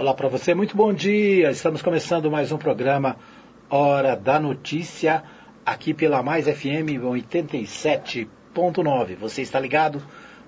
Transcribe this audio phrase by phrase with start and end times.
[0.00, 1.50] Olá para você, muito bom dia.
[1.50, 3.18] Estamos começando mais um programa
[3.68, 5.22] Hora da Notícia,
[5.66, 9.16] aqui pela Mais FM 87.9.
[9.16, 10.02] Você está ligado?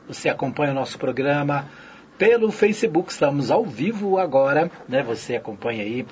[0.08, 1.68] Você acompanha o nosso programa
[2.16, 3.12] pelo Facebook.
[3.12, 5.02] Estamos ao vivo agora, né?
[5.02, 6.06] Você acompanha aí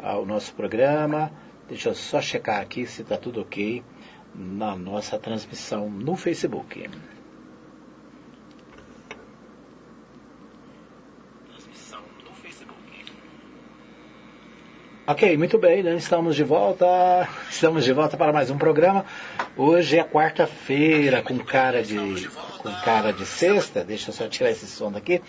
[0.00, 1.30] ah, o nosso programa.
[1.68, 3.84] Deixa eu só checar aqui se está tudo ok
[4.34, 6.90] na nossa transmissão no Facebook.
[15.10, 15.96] Ok, muito bem, né?
[15.96, 16.86] estamos de volta.
[17.50, 19.04] Estamos de volta para mais um programa.
[19.56, 22.28] Hoje é quarta-feira com cara de
[22.58, 23.82] com cara de sexta.
[23.82, 25.20] Deixa eu só tirar esse som daqui.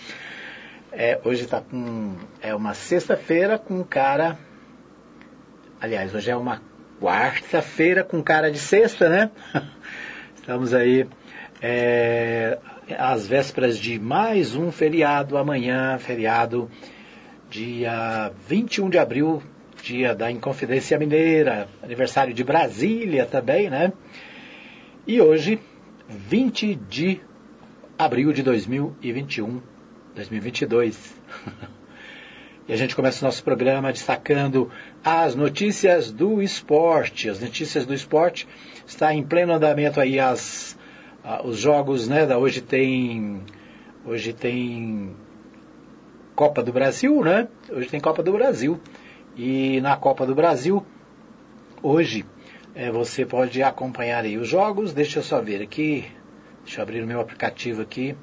[0.92, 4.38] É, hoje está com é uma sexta-feira com cara.
[5.82, 6.62] Aliás, hoje é uma
[7.02, 9.32] quarta-feira com cara de sexta, né?
[10.36, 11.08] Estamos aí
[11.60, 12.60] é,
[13.00, 16.70] às vésperas de mais um feriado amanhã, feriado
[17.50, 19.42] dia 21 de abril
[19.82, 23.92] dia da Inconfidência Mineira, aniversário de Brasília também, né?
[25.08, 25.60] E hoje,
[26.08, 27.20] 20 de
[27.98, 29.62] abril de 2021,
[30.16, 31.16] 2022.
[32.68, 34.72] e a gente começa o nosso programa destacando
[35.04, 37.30] as notícias do esporte.
[37.30, 38.48] As notícias do esporte
[38.86, 40.78] está em pleno andamento aí as,
[41.44, 42.26] os jogos, né?
[42.26, 43.42] Da hoje tem
[44.06, 45.16] hoje tem
[46.36, 47.48] Copa do Brasil, né?
[47.70, 48.80] Hoje tem Copa do Brasil.
[49.36, 50.86] E na Copa do Brasil,
[51.82, 52.26] hoje,
[52.76, 54.94] é, você pode acompanhar aí os jogos.
[54.94, 56.06] Deixa eu só ver aqui,
[56.64, 58.16] deixa eu abrir o meu aplicativo aqui,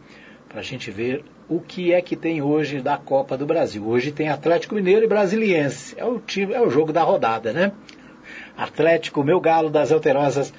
[0.48, 3.86] para a gente ver o que é que tem hoje da Copa do Brasil.
[3.86, 5.94] Hoje tem Atlético Mineiro e Brasiliense.
[5.98, 7.72] É o, time, é o jogo da rodada, né?
[8.56, 10.52] Atlético, meu galo das Alterosas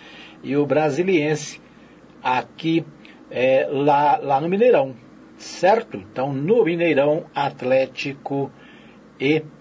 [0.44, 1.61] e o Brasiliense
[2.23, 2.86] aqui
[3.30, 4.95] é, lá, lá no Mineirão,
[5.38, 5.97] certo?
[5.97, 8.52] Então no Mineirão, Atlético
[9.19, 9.58] e Brasiliense.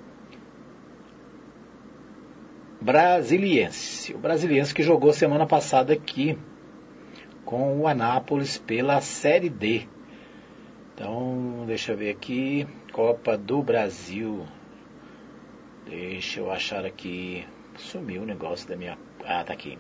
[2.81, 2.85] O
[4.19, 6.39] Brasiliense que jogou semana passada aqui
[7.45, 9.89] com o Anápolis pela Série D.
[10.95, 12.67] Então, deixa eu ver aqui.
[12.93, 14.47] Copa do Brasil.
[15.87, 17.47] Deixa eu achar aqui.
[17.77, 18.99] Sumiu o negócio da minha.
[19.25, 19.79] Ah, tá aqui.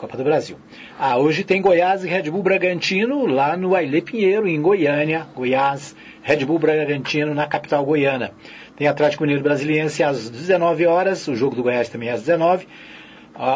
[0.00, 0.56] Copa do Brasil.
[0.98, 5.26] Ah, hoje tem Goiás e Red Bull Bragantino lá no Aile Pinheiro, em Goiânia.
[5.36, 8.32] Goiás, Red Bull Bragantino na capital goiana.
[8.76, 12.66] Tem Atlético Mineiro Brasiliense às 19 horas, o jogo do Goiás também é às 19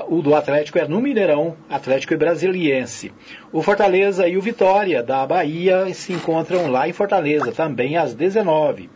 [0.08, 3.12] o do Atlético é no Mineirão, Atlético e Brasiliense.
[3.52, 8.88] O Fortaleza e o Vitória da Bahia se encontram lá em Fortaleza, também às 19.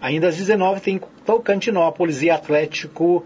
[0.00, 3.24] Ainda às 19 tem Tocantinópolis e Atlético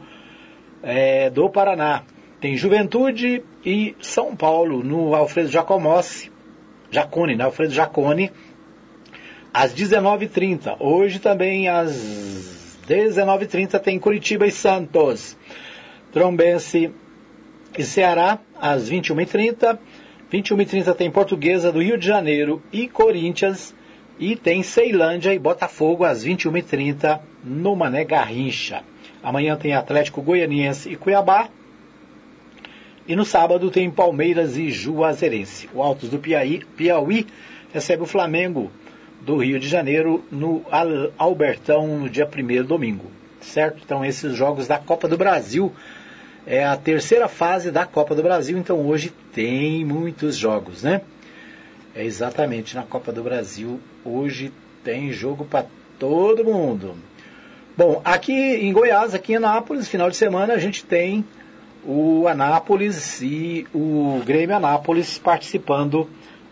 [0.80, 2.02] é, do Paraná.
[2.40, 6.30] Tem Juventude e São Paulo no Alfredo Jacomossi,
[6.88, 7.44] Jacone, né?
[7.44, 8.30] Alfredo Jacone,
[9.52, 10.76] às 19h30.
[10.78, 15.36] Hoje também às 19h30 tem Curitiba e Santos.
[16.12, 16.92] Trombense
[17.76, 19.76] e Ceará às 21h30.
[20.32, 23.74] 21h30 tem Portuguesa do Rio de Janeiro e Corinthians.
[24.16, 28.82] E tem Ceilândia e Botafogo às 21h30 no Mané Garrincha.
[29.22, 31.48] Amanhã tem Atlético Goianiense e Cuiabá.
[33.08, 35.66] E no sábado tem Palmeiras e Juazeirense.
[35.72, 37.26] O Altos do Piauí, Piauí
[37.72, 38.70] recebe o Flamengo
[39.22, 40.62] do Rio de Janeiro no
[41.16, 43.06] Albertão no dia 1 domingo.
[43.40, 43.80] Certo?
[43.82, 45.72] Então esses jogos da Copa do Brasil
[46.46, 51.00] é a terceira fase da Copa do Brasil, então hoje tem muitos jogos, né?
[51.94, 54.52] É exatamente na Copa do Brasil, hoje
[54.84, 55.64] tem jogo para
[55.98, 56.94] todo mundo.
[57.76, 61.24] Bom, aqui em Goiás, aqui em Anápolis, final de semana a gente tem
[61.90, 66.06] o Anápolis e o Grêmio Anápolis participando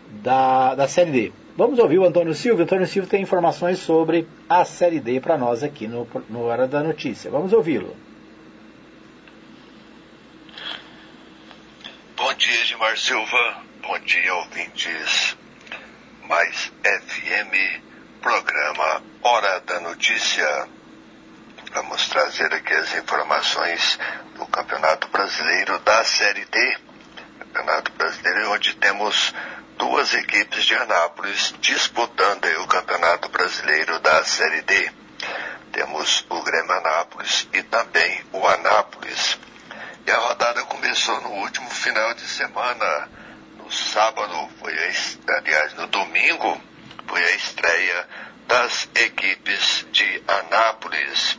[0.09, 1.31] da, da Série D.
[1.55, 2.61] Vamos ouvir o Antônio Silva.
[2.61, 6.67] O Antônio Silva tem informações sobre a Série D para nós aqui no, no Hora
[6.67, 7.29] da Notícia.
[7.29, 7.95] Vamos ouvi-lo.
[12.15, 13.61] Bom dia, Edmar Silva.
[13.83, 15.37] Bom dia, ouvintes.
[16.27, 17.83] Mais FM,
[18.23, 20.67] programa Hora da Notícia.
[21.73, 23.99] Vamos trazer aqui as informações
[24.35, 26.77] do Campeonato Brasileiro da Série D.
[27.39, 29.33] Campeonato Brasileiro, onde temos
[29.77, 34.91] duas equipes de Anápolis disputando o Campeonato Brasileiro da Série D.
[35.71, 39.37] Temos o Grêmio Anápolis e também o Anápolis.
[40.05, 43.09] E a rodada começou no último final de semana.
[43.57, 46.61] No sábado, foi a, aliás, no domingo,
[47.07, 48.07] foi a estreia
[48.47, 51.37] das equipes de Anápolis.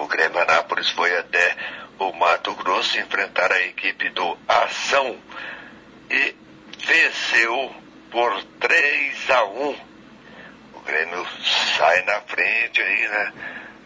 [0.00, 1.56] O Grêmio Anápolis foi até
[1.98, 5.18] o Mato Grosso enfrentar a equipe do Ação
[6.10, 6.34] e
[6.84, 7.74] venceu
[8.10, 9.76] por 3 a 1.
[10.74, 11.26] O Grêmio
[11.78, 13.32] sai na frente aí, né?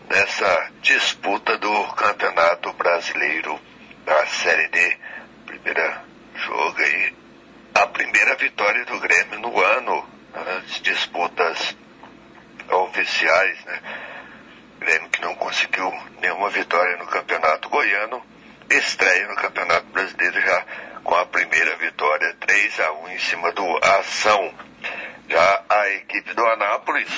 [0.09, 3.61] Nessa disputa do Campeonato Brasileiro
[4.05, 4.97] da Série D.
[5.47, 6.05] Primeira
[6.37, 7.15] jogo aí.
[7.75, 11.77] A primeira vitória do Grêmio no ano, as disputas
[12.71, 13.81] oficiais, né?
[14.87, 18.25] Grêmio que não conseguiu nenhuma vitória no Campeonato Goiano,
[18.71, 20.65] estreia no Campeonato Brasileiro já
[21.03, 24.55] com a primeira vitória 3 a 1 em cima do Ação.
[25.29, 27.11] Já a equipe do Anápolis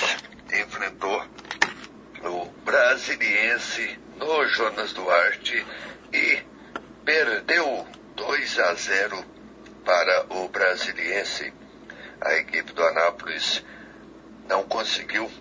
[0.51, 1.23] enfrentou
[2.23, 5.63] o Brasiliense no Jonas Duarte
[6.11, 6.41] e
[7.05, 9.25] perdeu 2 a 0
[9.85, 11.53] para o Brasiliense.
[12.19, 13.63] A equipe do Anápolis
[14.47, 15.31] não conseguiu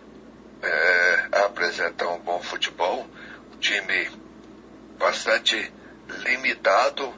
[0.62, 3.06] é, apresentar um bom futebol,
[3.52, 4.10] o time
[4.98, 5.72] bastante
[6.08, 7.14] limitado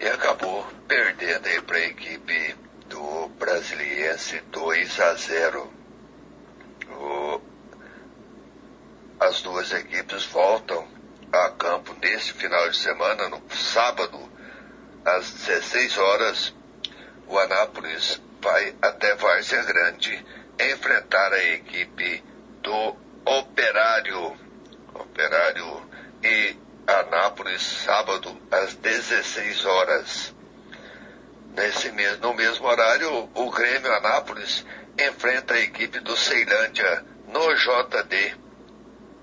[0.00, 2.56] e acabou perdendo aí para a equipe
[2.88, 5.72] do Brasiliense 2 a 0.
[6.90, 7.40] O,
[9.20, 10.86] as duas equipes voltam
[11.32, 14.18] a campo nesse final de semana, no sábado,
[15.04, 16.54] às 16 horas.
[17.28, 20.24] O Anápolis vai até Várzea Grande
[20.58, 22.22] enfrentar a equipe
[22.62, 24.36] do Operário.
[24.94, 25.82] Operário
[26.22, 26.56] e
[26.86, 30.34] Anápolis, sábado, às 16 horas.
[31.54, 34.64] Nesse mesmo, no mesmo horário, o Grêmio Anápolis
[34.98, 38.36] enfrenta a equipe do Ceilândia no JD,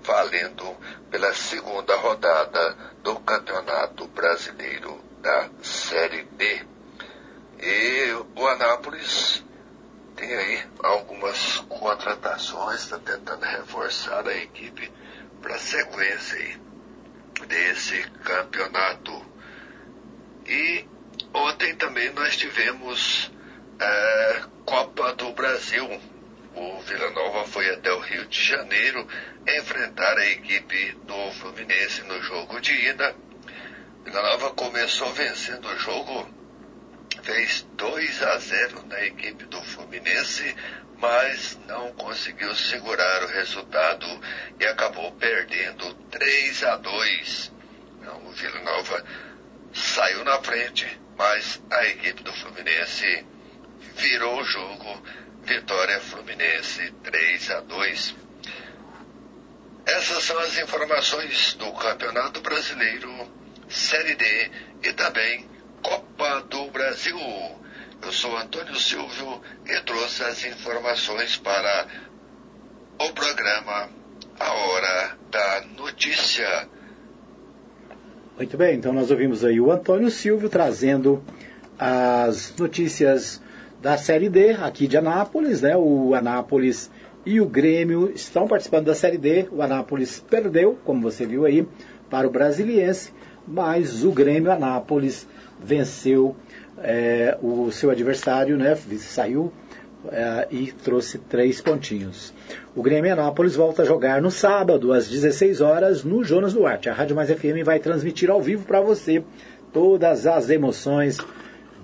[0.02, 0.76] valendo
[1.10, 6.66] pela segunda rodada do Campeonato Brasileiro da Série B.
[7.60, 9.44] E o Anápolis
[10.20, 14.92] tem aí algumas contratações, está tentando reforçar a equipe
[15.40, 16.60] para a sequência aí
[17.46, 19.24] desse campeonato.
[20.46, 20.84] E
[21.32, 23.32] ontem também nós tivemos
[23.80, 25.88] é, Copa do Brasil.
[26.54, 29.06] O Vila Nova foi até o Rio de Janeiro
[29.48, 33.16] enfrentar a equipe do Fluminense no jogo de ida.
[34.04, 36.28] Vila Nova começou vencendo o jogo,
[37.22, 39.79] fez 2 a 0 na equipe do Fluminense,
[41.00, 44.06] mas não conseguiu segurar o resultado
[44.58, 47.52] e acabou perdendo 3 a 2.
[48.00, 49.04] Então, o Vila Nova
[49.72, 53.26] saiu na frente, mas a equipe do Fluminense
[53.96, 55.02] virou o jogo.
[55.42, 58.14] Vitória Fluminense 3 a 2.
[59.86, 63.10] Essas são as informações do Campeonato Brasileiro,
[63.68, 64.50] Série D
[64.82, 65.48] e também
[65.82, 67.18] Copa do Brasil.
[68.02, 71.86] Eu sou Antônio Silvio e trouxe as informações para
[72.98, 73.90] o programa
[74.38, 76.68] A Hora da Notícia.
[78.36, 81.22] Muito bem, então nós ouvimos aí o Antônio Silvio trazendo
[81.78, 83.40] as notícias
[83.82, 85.76] da Série D aqui de Anápolis, né?
[85.76, 86.90] O Anápolis
[87.26, 89.46] e o Grêmio estão participando da Série D.
[89.50, 91.68] O Anápolis perdeu, como você viu aí,
[92.08, 93.12] para o Brasiliense,
[93.46, 95.28] mas o Grêmio Anápolis
[95.62, 96.34] venceu
[96.82, 99.52] é, o seu adversário, né, saiu
[100.10, 102.32] é, e trouxe três pontinhos.
[102.74, 106.88] O Grêmio Anápolis volta a jogar no sábado, às 16 horas, no Jonas Duarte.
[106.88, 109.22] A Rádio Mais FM vai transmitir ao vivo para você
[109.72, 111.18] todas as emoções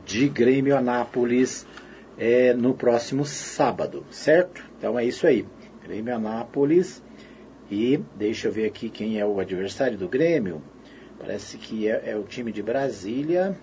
[0.04, 1.66] de Grêmio Anápolis
[2.18, 4.62] é, no próximo sábado, certo?
[4.78, 5.44] Então é isso aí.
[5.84, 7.02] Grêmio Anápolis.
[7.70, 10.62] E deixa eu ver aqui quem é o adversário do Grêmio.
[11.18, 13.56] Parece que é, é o time de Brasília.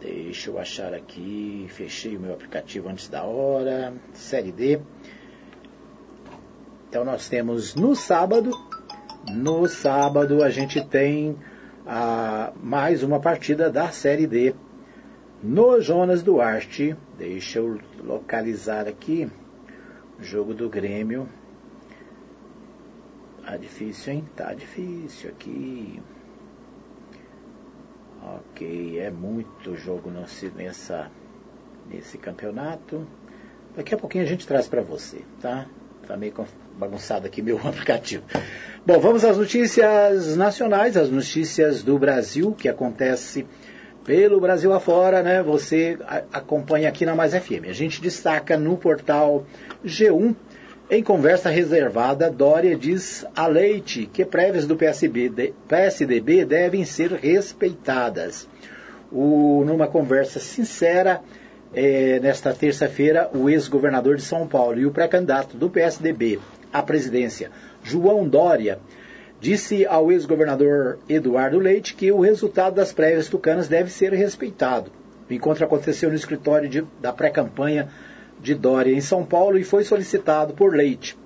[0.00, 1.66] Deixa eu achar aqui.
[1.70, 3.94] Fechei o meu aplicativo antes da hora.
[4.12, 4.80] Série D.
[6.88, 8.50] Então nós temos no sábado.
[9.32, 11.36] No sábado a gente tem
[11.86, 14.54] a, mais uma partida da Série D.
[15.42, 16.96] No Jonas Duarte.
[17.18, 19.30] Deixa eu localizar aqui.
[20.20, 21.28] Jogo do Grêmio.
[23.44, 24.24] Tá difícil, hein?
[24.34, 26.00] Tá difícil aqui.
[28.26, 30.10] Ok, é muito jogo
[30.56, 31.08] nessa,
[31.88, 33.06] nesse campeonato.
[33.76, 35.66] Daqui a pouquinho a gente traz para você, tá?
[36.08, 36.34] Tá meio
[36.76, 38.24] bagunçado aqui meu aplicativo.
[38.84, 43.46] Bom, vamos às notícias nacionais, as notícias do Brasil, que acontece
[44.04, 45.40] pelo Brasil afora, né?
[45.44, 45.96] Você
[46.32, 47.68] acompanha aqui na Mais FM.
[47.68, 49.46] A gente destaca no portal
[49.84, 50.34] G1
[50.88, 58.48] em conversa reservada, Dória diz a Leite que prévias do PSB, PSDB devem ser respeitadas.
[59.10, 61.20] O, numa conversa sincera,
[61.74, 66.38] é, nesta terça-feira, o ex-governador de São Paulo e o pré-candidato do PSDB
[66.72, 67.50] à presidência,
[67.82, 68.78] João Dória,
[69.40, 74.90] disse ao ex-governador Eduardo Leite que o resultado das prévias tucanas deve ser respeitado.
[75.28, 77.88] O encontro aconteceu no escritório de, da pré-campanha
[78.40, 81.16] de Dória em São Paulo e foi solicitado por Leite.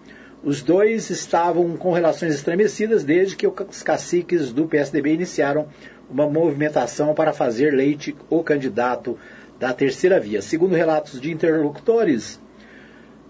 [0.42, 5.68] Os dois estavam com relações estremecidas desde que os caciques do PSDB iniciaram
[6.10, 9.18] uma movimentação para fazer Leite o candidato
[9.58, 10.40] da terceira via.
[10.40, 12.40] Segundo relatos de interlocutores,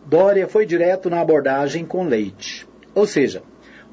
[0.06, 2.66] Dória foi direto na abordagem com Leite.
[2.94, 3.42] Ou seja,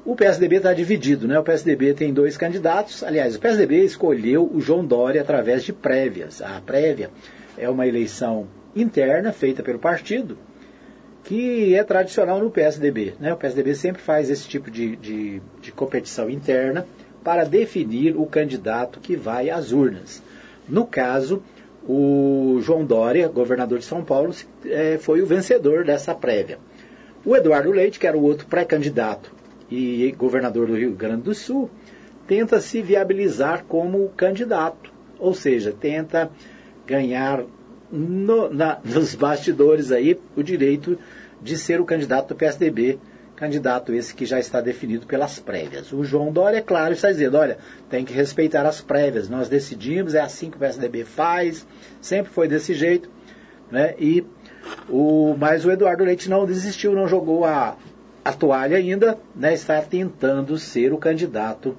[0.04, 1.38] o PSDB está dividido, né?
[1.38, 3.02] O PSDB tem dois candidatos.
[3.02, 6.40] Aliás, o PSDB escolheu o João Dória através de prévias.
[6.40, 7.10] A prévia
[7.56, 10.36] é uma eleição interna feita pelo partido
[11.24, 13.14] que é tradicional no PSDB.
[13.20, 13.32] Né?
[13.32, 16.86] O PSDB sempre faz esse tipo de, de, de competição interna
[17.22, 20.22] para definir o candidato que vai às urnas.
[20.66, 21.42] No caso,
[21.86, 24.34] o João Dória, governador de São Paulo,
[24.64, 26.58] é, foi o vencedor dessa prévia.
[27.24, 29.30] O Eduardo Leite, que era o outro pré-candidato
[29.70, 31.68] e governador do Rio Grande do Sul,
[32.26, 36.30] tenta se viabilizar como candidato, ou seja, tenta
[36.86, 37.44] ganhar
[37.90, 40.98] no, na, nos bastidores aí o direito
[41.40, 42.98] de ser o candidato do PSDB,
[43.36, 45.92] candidato esse que já está definido pelas prévias.
[45.92, 50.14] O João Dória, é claro, está dizendo, olha, tem que respeitar as prévias, nós decidimos,
[50.14, 51.66] é assim que o PSDB faz,
[52.00, 53.08] sempre foi desse jeito,
[53.70, 53.94] né?
[53.98, 54.24] E
[54.88, 57.76] o, mas o Eduardo Leite não desistiu, não jogou a,
[58.24, 59.54] a toalha ainda, né?
[59.54, 61.76] Está tentando ser o candidato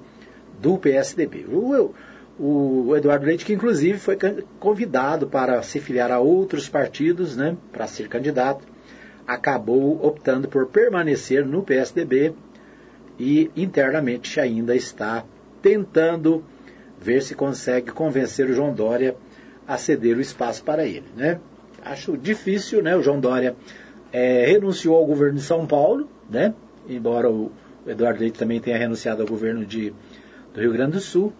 [0.60, 1.44] do PSDB.
[1.46, 1.94] O,
[2.42, 4.16] o Eduardo Leite, que inclusive foi
[4.58, 8.64] convidado para se filiar a outros partidos, né, para ser candidato,
[9.26, 12.32] acabou optando por permanecer no PSDB
[13.18, 15.22] e internamente ainda está
[15.60, 16.42] tentando
[16.98, 19.14] ver se consegue convencer o João Dória
[19.68, 21.04] a ceder o espaço para ele.
[21.14, 21.38] Né?
[21.84, 22.96] Acho difícil, né?
[22.96, 23.54] O João Dória
[24.10, 26.54] é, renunciou ao governo de São Paulo, né?
[26.88, 27.52] embora o
[27.86, 29.92] Eduardo Leite também tenha renunciado ao governo de,
[30.54, 31.32] do Rio Grande do Sul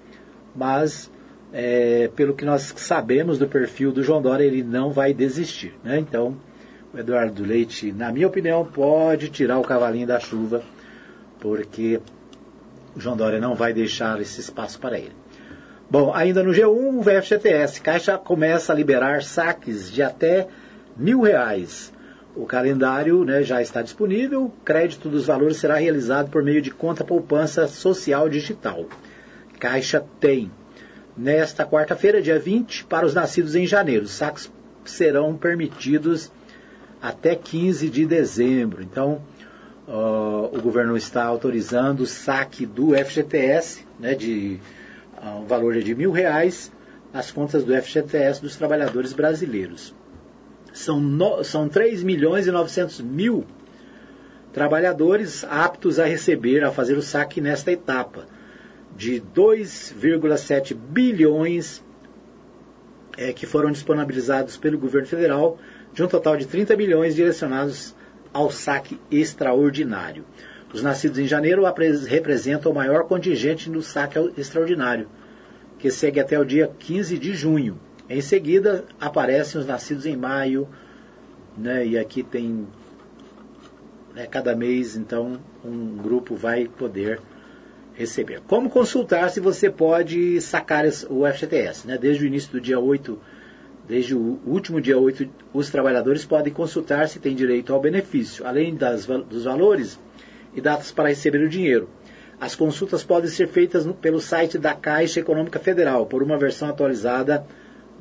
[0.54, 1.11] mas
[1.52, 5.75] é, pelo que nós sabemos do perfil do João Dória, ele não vai desistir.
[5.83, 5.99] Né?
[5.99, 6.37] Então,
[6.92, 10.62] o Eduardo Leite, na minha opinião, pode tirar o cavalinho da chuva,
[11.40, 12.00] porque
[12.95, 15.12] o João Dória não vai deixar esse espaço para ele.
[15.90, 20.47] Bom, ainda no G1, o FGTS, Caixa começa a liberar saques de até
[20.97, 21.92] mil reais.
[22.37, 26.71] O calendário né, já está disponível, o crédito dos valores será realizado por meio de
[26.71, 28.87] conta poupança social digital.
[29.60, 30.50] Caixa tem.
[31.16, 34.06] Nesta quarta-feira, dia 20, para os nascidos em janeiro.
[34.06, 34.50] Os saques
[34.86, 36.32] serão permitidos
[37.00, 38.82] até 15 de dezembro.
[38.82, 39.22] Então,
[39.86, 44.58] uh, o governo está autorizando o saque do FGTS, né, de
[45.22, 46.72] uh, um valor de mil reais,
[47.12, 49.94] nas contas do FGTS dos trabalhadores brasileiros.
[50.72, 53.44] São, no, são 3 milhões e 900 mil
[54.52, 58.26] trabalhadores aptos a receber, a fazer o saque nesta etapa
[59.00, 61.83] de 2,7 bilhões
[63.16, 65.59] é, que foram disponibilizados pelo governo federal,
[65.95, 67.97] de um total de 30 bilhões direcionados
[68.30, 70.26] ao saque extraordinário.
[70.71, 71.62] Os nascidos em janeiro
[72.07, 75.09] representam o maior contingente no saque extraordinário,
[75.78, 77.80] que segue até o dia 15 de junho.
[78.07, 80.69] Em seguida, aparecem os nascidos em maio,
[81.57, 82.69] né, e aqui tem
[84.14, 87.19] né, cada mês, então, um grupo vai poder
[88.00, 88.40] receber.
[88.47, 91.87] Como consultar se você pode sacar o FGTS?
[91.87, 91.99] Né?
[91.99, 93.19] Desde o início do dia 8,
[93.87, 98.75] desde o último dia 8, os trabalhadores podem consultar se têm direito ao benefício, além
[98.75, 99.99] das, dos valores
[100.54, 101.88] e datas para receber o dinheiro.
[102.40, 106.71] As consultas podem ser feitas no, pelo site da Caixa Econômica Federal, por uma versão
[106.71, 107.45] atualizada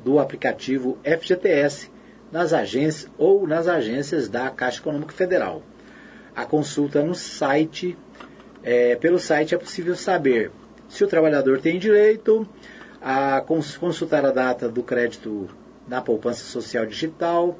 [0.02, 1.90] do aplicativo FGTS
[2.32, 5.62] nas agências ou nas agências da Caixa Econômica Federal.
[6.34, 7.98] A consulta no site
[8.62, 10.50] é, pelo site é possível saber
[10.88, 12.46] se o trabalhador tem direito
[13.00, 15.48] a consultar a data do crédito
[15.88, 17.58] na poupança social digital.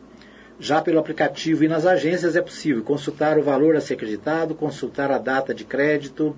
[0.58, 5.10] Já pelo aplicativo e nas agências é possível consultar o valor a ser acreditado, consultar
[5.10, 6.36] a data de crédito,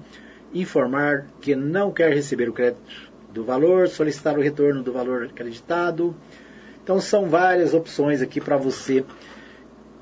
[0.54, 6.14] informar que não quer receber o crédito do valor, solicitar o retorno do valor acreditado.
[6.85, 9.04] Então são várias opções aqui para você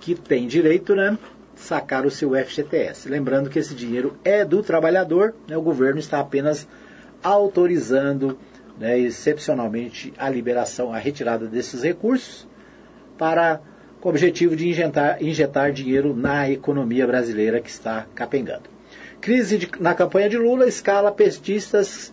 [0.01, 1.17] que tem direito, né?
[1.61, 3.09] Sacar o seu FGTS.
[3.09, 6.67] Lembrando que esse dinheiro é do trabalhador, né, o governo está apenas
[7.23, 8.39] autorizando
[8.79, 12.49] né, excepcionalmente a liberação, a retirada desses recursos
[13.19, 13.61] para
[14.01, 18.63] com o objetivo de injetar, injetar dinheiro na economia brasileira que está capengando.
[19.21, 22.11] Crise de, na campanha de Lula escala petistas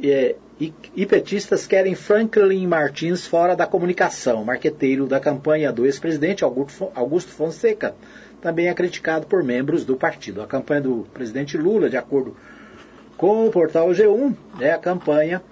[0.00, 4.44] é, e, e, petistas querem Franklin Martins fora da comunicação.
[4.44, 7.94] Marqueteiro da campanha do ex-presidente Augusto, Augusto Fonseca
[8.40, 10.42] também é criticado por membros do partido.
[10.42, 12.36] A campanha do presidente Lula, de acordo
[13.16, 15.42] com o portal G1, é a campanha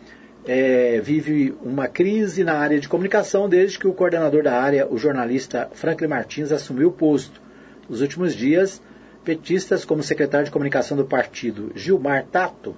[0.47, 4.99] é, vive uma crise na área de comunicação desde que o coordenador da área, o
[4.99, 7.41] jornalista Franklin Martins, assumiu o posto.
[7.89, 8.81] Nos últimos dias,
[9.25, 12.77] petistas como secretário de comunicação do partido, Gilmar Tato,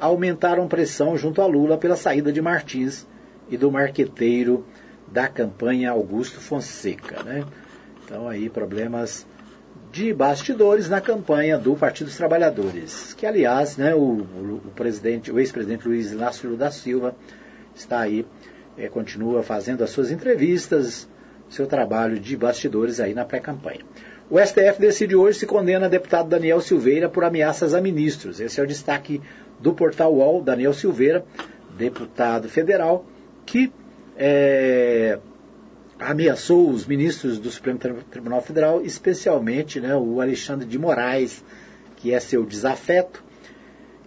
[0.00, 3.06] aumentaram pressão junto a Lula pela saída de Martins
[3.50, 4.64] e do marqueteiro
[5.06, 7.22] da campanha Augusto Fonseca.
[7.22, 7.44] Né?
[8.04, 9.26] Então aí problemas
[9.94, 15.38] de bastidores na campanha do Partido dos Trabalhadores, que aliás, né, o, o, presidente, o
[15.38, 17.14] ex-presidente Luiz Inácio Lula da Silva
[17.76, 18.26] está aí,
[18.76, 21.08] é, continua fazendo as suas entrevistas,
[21.48, 23.82] seu trabalho de bastidores aí na pré-campanha.
[24.28, 28.40] O STF decide hoje se condena deputado Daniel Silveira por ameaças a ministros.
[28.40, 29.22] Esse é o destaque
[29.60, 31.24] do portal UOL, Daniel Silveira,
[31.78, 33.06] deputado federal,
[33.46, 33.72] que
[34.16, 35.20] é,
[36.04, 37.78] ameaçou os ministros do Supremo
[38.10, 41.42] Tribunal Federal, especialmente né, o Alexandre de Moraes,
[41.96, 43.24] que é seu desafeto.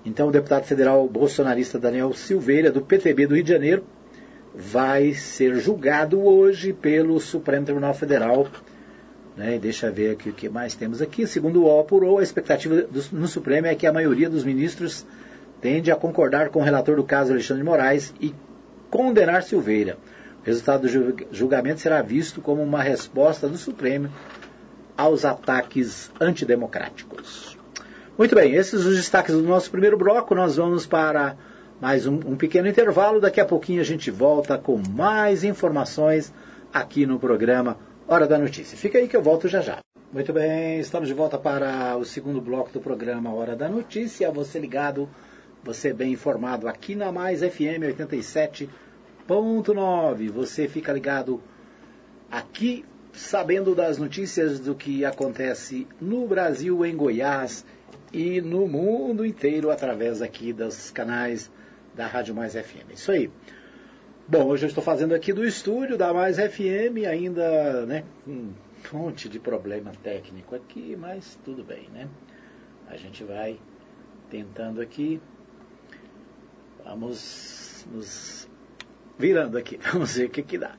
[0.06, 3.84] Então, o deputado federal bolsonarista Daniel Silveira, do PTB do Rio de Janeiro,
[4.56, 8.48] vai ser julgado hoje pelo Supremo Tribunal Federal.
[9.36, 11.26] Né, deixa ver aqui o que mais temos aqui.
[11.28, 15.06] Segundo o apurou, a expectativa do, no Supremo é que a maioria dos ministros
[15.62, 18.34] tende a concordar com o relator do caso Alexandre de Moraes e
[18.90, 19.98] condenar Silveira.
[20.48, 24.10] O resultado do julgamento será visto como uma resposta do Supremo
[24.96, 27.58] aos ataques antidemocráticos.
[28.18, 30.34] Muito bem, esses os destaques do nosso primeiro bloco.
[30.34, 31.36] Nós vamos para
[31.82, 33.20] mais um, um pequeno intervalo.
[33.20, 36.34] Daqui a pouquinho a gente volta com mais informações
[36.74, 37.78] aqui no programa
[38.08, 38.78] Hora da Notícia.
[38.78, 39.80] Fica aí que eu volto já já.
[40.14, 44.32] Muito bem, estamos de volta para o segundo bloco do programa Hora da Notícia.
[44.32, 45.10] Você ligado,
[45.62, 48.70] você bem informado aqui na Mais FM 87
[49.28, 50.30] Ponto 9.
[50.30, 51.44] Você fica ligado
[52.32, 57.66] aqui, sabendo das notícias do que acontece no Brasil, em Goiás
[58.14, 61.52] e no mundo inteiro através aqui dos canais
[61.94, 62.94] da Rádio Mais FM.
[62.94, 63.30] Isso aí.
[64.26, 68.54] Bom, hoje eu estou fazendo aqui do estúdio da Mais FM, ainda, né, um
[68.94, 72.08] monte de problema técnico aqui, mas tudo bem, né?
[72.88, 73.60] A gente vai
[74.30, 75.22] tentando aqui.
[76.84, 78.50] Vamos nos
[79.18, 79.80] virando aqui.
[79.92, 80.72] Vamos ver o que, que dá.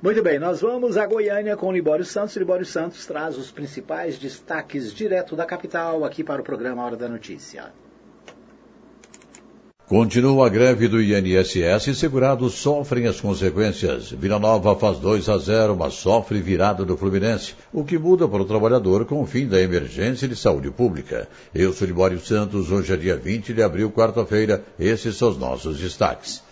[0.00, 2.36] Muito bem, nós vamos a Goiânia com o Libório Santos.
[2.36, 7.08] Libório Santos traz os principais destaques direto da capital aqui para o programa Hora da
[7.08, 7.72] Notícia.
[9.88, 14.10] Continua a greve do INSS e segurados sofrem as consequências.
[14.10, 18.42] Vila Nova faz 2 a 0, mas sofre virada do Fluminense, o que muda para
[18.42, 21.26] o trabalhador com o fim da emergência de saúde pública.
[21.54, 24.62] Eu sou Libório Santos, hoje é dia 20 de abril, quarta-feira.
[24.78, 26.46] Esses são os nossos destaques.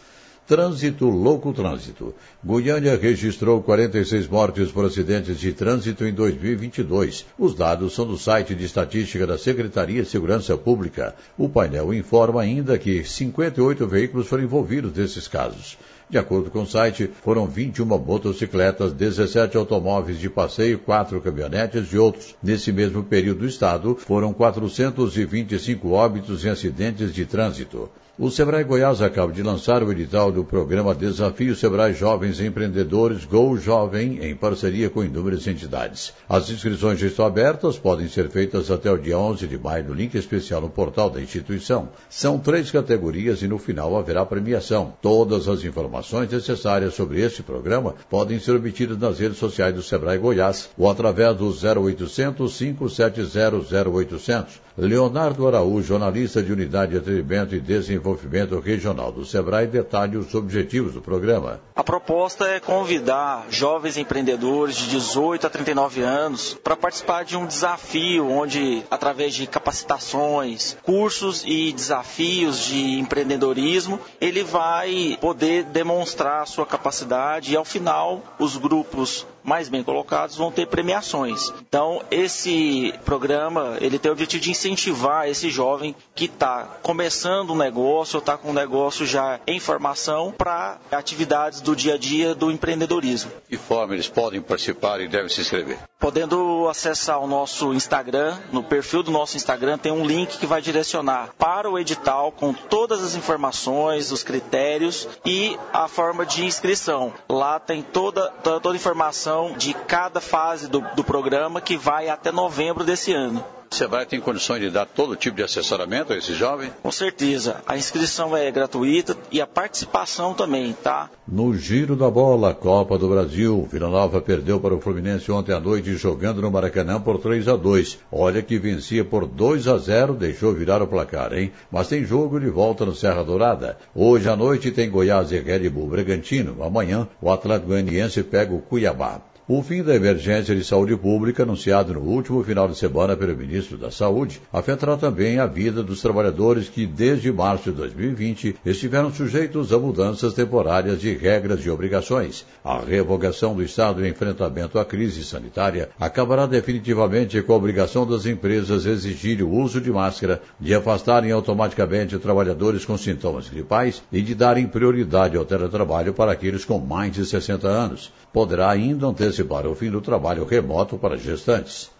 [0.46, 2.14] Trânsito Louco Trânsito.
[2.44, 7.26] Goiânia registrou 46 mortes por acidentes de trânsito em 2022.
[7.36, 11.16] Os dados são do site de estatística da Secretaria de Segurança Pública.
[11.36, 15.76] O painel informa ainda que 58 veículos foram envolvidos nesses casos.
[16.08, 21.98] De acordo com o site, foram 21 motocicletas, 17 automóveis de passeio, 4 caminhonetes e
[21.98, 22.36] outros.
[22.40, 27.90] Nesse mesmo período do estado, foram 425 óbitos em acidentes de trânsito.
[28.18, 33.58] O Sebrae Goiás acaba de lançar o edital do programa Desafio Sebrae Jovens Empreendedores Go
[33.58, 36.14] Jovem, em parceria com inúmeras entidades.
[36.26, 39.92] As inscrições já estão abertas, podem ser feitas até o dia 11 de maio no
[39.92, 41.90] link especial no portal da instituição.
[42.08, 44.94] São três categorias e no final haverá premiação.
[45.02, 50.16] Todas as informações necessárias sobre este programa podem ser obtidas nas redes sociais do Sebrae
[50.16, 54.65] Goiás ou através do 0800 570 0800.
[54.78, 60.92] Leonardo Araújo, jornalista de Unidade de Atendimento e Desenvolvimento Regional do SEBRAE, detalha os objetivos
[60.92, 61.60] do programa.
[61.74, 67.46] A proposta é convidar jovens empreendedores de 18 a 39 anos para participar de um
[67.46, 76.66] desafio onde, através de capacitações, cursos e desafios de empreendedorismo, ele vai poder demonstrar sua
[76.66, 81.52] capacidade e, ao final, os grupos mais bem colocados vão ter premiações.
[81.62, 87.56] Então, esse programa ele tem o objetivo de incentivar esse jovem que está começando um
[87.56, 92.34] negócio ou está com um negócio já em formação para atividades do dia a dia
[92.34, 93.30] do empreendedorismo.
[93.48, 95.78] Que forma eles podem participar e devem se inscrever?
[95.98, 100.60] Podendo acessar o nosso Instagram, no perfil do nosso Instagram tem um link que vai
[100.60, 107.14] direcionar para o edital com todas as informações, os critérios e a forma de inscrição.
[107.28, 112.30] Lá tem toda, toda a informação de cada fase do, do programa que vai até
[112.30, 113.42] novembro desse ano.
[113.70, 116.70] O Sebrae tem condições de dar todo tipo de assessoramento a esse jovem?
[116.82, 117.62] Com certeza.
[117.66, 121.10] A inscrição é gratuita e a participação também, tá?
[121.26, 125.60] No giro da bola, Copa do Brasil, Vila Nova perdeu para o Fluminense ontem à
[125.60, 127.98] noite jogando no Maracanã por 3 a 2.
[128.10, 131.52] Olha que vencia por 2 a 0, deixou virar o placar, hein?
[131.70, 133.76] Mas tem jogo de volta no Serra Dourada.
[133.94, 136.62] Hoje à noite tem Goiás e Red Bull Bragantino.
[136.62, 139.20] Amanhã o Atlético Goianiense pega o Cuiabá.
[139.48, 143.78] O fim da emergência de saúde pública, anunciado no último final de semana pelo ministro
[143.78, 149.72] da Saúde, afetará também a vida dos trabalhadores que, desde março de 2020, estiveram sujeitos
[149.72, 152.44] a mudanças temporárias de regras e obrigações.
[152.64, 158.26] A revogação do estado de enfrentamento à crise sanitária acabará definitivamente com a obrigação das
[158.26, 164.34] empresas exigirem o uso de máscara, de afastarem automaticamente trabalhadores com sintomas gripais e de
[164.34, 168.12] darem prioridade ao teletrabalho para aqueles com mais de 60 anos.
[168.32, 171.90] Poderá ainda antecipar antecipar o fim do trabalho remoto para gestantes.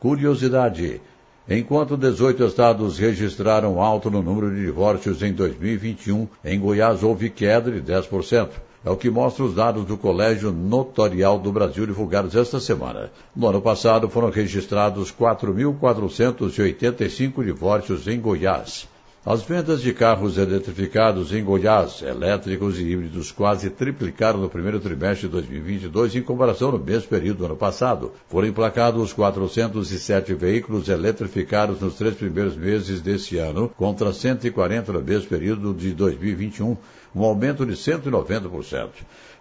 [0.00, 1.00] Curiosidade.
[1.48, 7.70] Enquanto 18 estados registraram alto no número de divórcios em 2021, em Goiás houve queda
[7.70, 8.48] de 10%.
[8.84, 13.12] É o que mostra os dados do Colégio Notorial do Brasil divulgados esta semana.
[13.34, 18.88] No ano passado foram registrados 4.485 divórcios em Goiás.
[19.26, 25.28] As vendas de carros eletrificados em Goiás, elétricos e híbridos, quase triplicaram no primeiro trimestre
[25.28, 28.12] de 2022 em comparação no mesmo período do ano passado.
[28.28, 35.30] Foram emplacados 407 veículos eletrificados nos três primeiros meses deste ano, contra 140 no mesmo
[35.30, 36.76] período de 2021,
[37.16, 38.90] um aumento de 190%.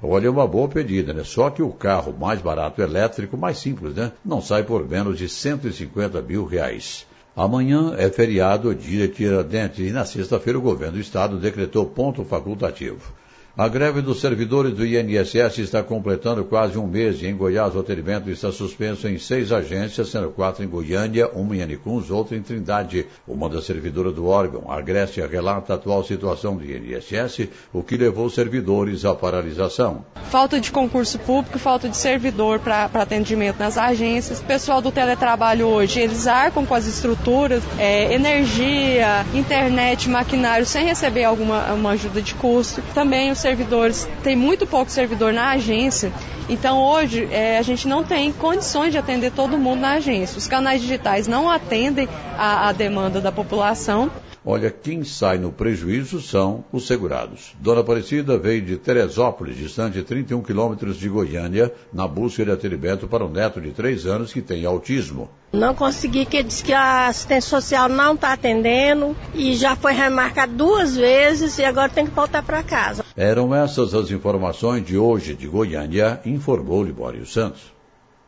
[0.02, 1.26] Olha, é uma boa pedida, né?
[1.26, 4.14] Só que o carro mais barato elétrico, mais simples, né?
[4.24, 7.06] Não sai por menos de 150 mil reais.
[7.36, 12.24] Amanhã é feriado dia de Tiradentes e na sexta-feira o governo do estado decretou ponto
[12.24, 13.12] facultativo.
[13.56, 17.82] A greve dos servidores do INSS está completando quase um mês e em Goiás o
[17.82, 22.42] atendimento está suspenso em seis agências, sendo quatro em Goiânia, uma em Anicuns, outra em
[22.42, 23.06] Trindade.
[23.28, 27.96] Uma das servidoras do órgão, a Grécia, relata a atual situação do INSS, o que
[27.96, 30.04] levou os servidores à paralisação.
[30.32, 34.40] Falta de concurso público, falta de servidor para atendimento nas agências.
[34.40, 40.88] O pessoal do teletrabalho hoje, eles arcam com as estruturas, é, energia, internet, maquinário, sem
[40.88, 42.82] receber alguma uma ajuda de custo.
[42.96, 46.14] Também os servidores, tem muito pouco servidor na agência,
[46.50, 50.38] então hoje é, a gente não tem condições de atender todo mundo na agência.
[50.38, 54.12] Os canais digitais não atendem a, a demanda da população.
[54.46, 57.56] Olha, quem sai no prejuízo são os segurados.
[57.62, 63.08] Dona Aparecida veio de Teresópolis, distante de 31 quilômetros de Goiânia, na busca de atendimento
[63.08, 65.30] para um neto de 3 anos que tem autismo.
[65.54, 70.52] Não consegui, que diz que a assistência social não está atendendo e já foi remarcado
[70.54, 73.06] duas vezes e agora tem que voltar para casa.
[73.16, 77.74] Eram essas as informações de hoje de Goiânia, informou Libório Santos.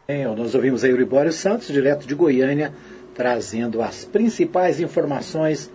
[0.07, 2.73] É, nós ouvimos aí o Libório Santos, direto de Goiânia,
[3.15, 5.71] trazendo as principais informações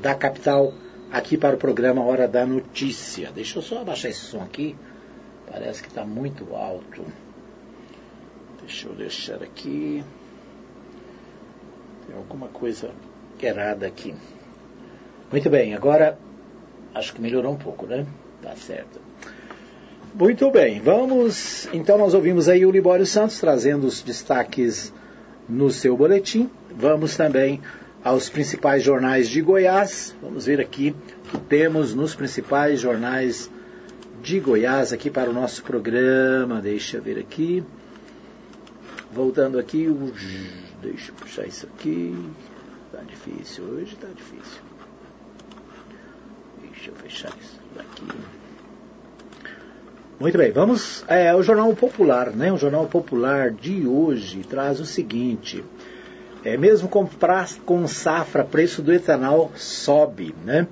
[0.00, 0.72] da capital
[1.12, 3.30] aqui para o programa Hora da Notícia.
[3.32, 4.74] Deixa eu só abaixar esse som aqui.
[5.50, 7.04] Parece que está muito alto.
[8.60, 10.04] Deixa eu deixar aqui.
[12.06, 12.90] Tem alguma coisa
[13.40, 14.14] errada aqui.
[15.30, 16.18] Muito bem, agora
[16.94, 18.06] acho que melhorou um pouco, né?
[18.42, 19.07] Tá certo.
[20.18, 21.68] Muito bem, vamos.
[21.72, 24.92] Então nós ouvimos aí o Libório Santos trazendo os destaques
[25.48, 26.50] no seu boletim.
[26.74, 27.62] Vamos também
[28.02, 30.16] aos principais jornais de Goiás.
[30.20, 30.92] Vamos ver aqui
[31.24, 33.48] o que temos nos principais jornais
[34.20, 36.60] de Goiás aqui para o nosso programa.
[36.60, 37.62] Deixa eu ver aqui.
[39.12, 39.86] Voltando aqui,
[40.82, 42.12] deixa eu puxar isso aqui.
[42.90, 44.62] Tá difícil, hoje tá difícil.
[46.60, 48.47] Deixa eu fechar isso daqui.
[50.20, 52.52] Muito bem, vamos é, Jornal Popular, né?
[52.52, 55.64] O Jornal Popular de hoje traz o seguinte.
[56.44, 60.34] É, mesmo com, pra, com safra, preço do etanol sobe.
[60.44, 60.66] Né?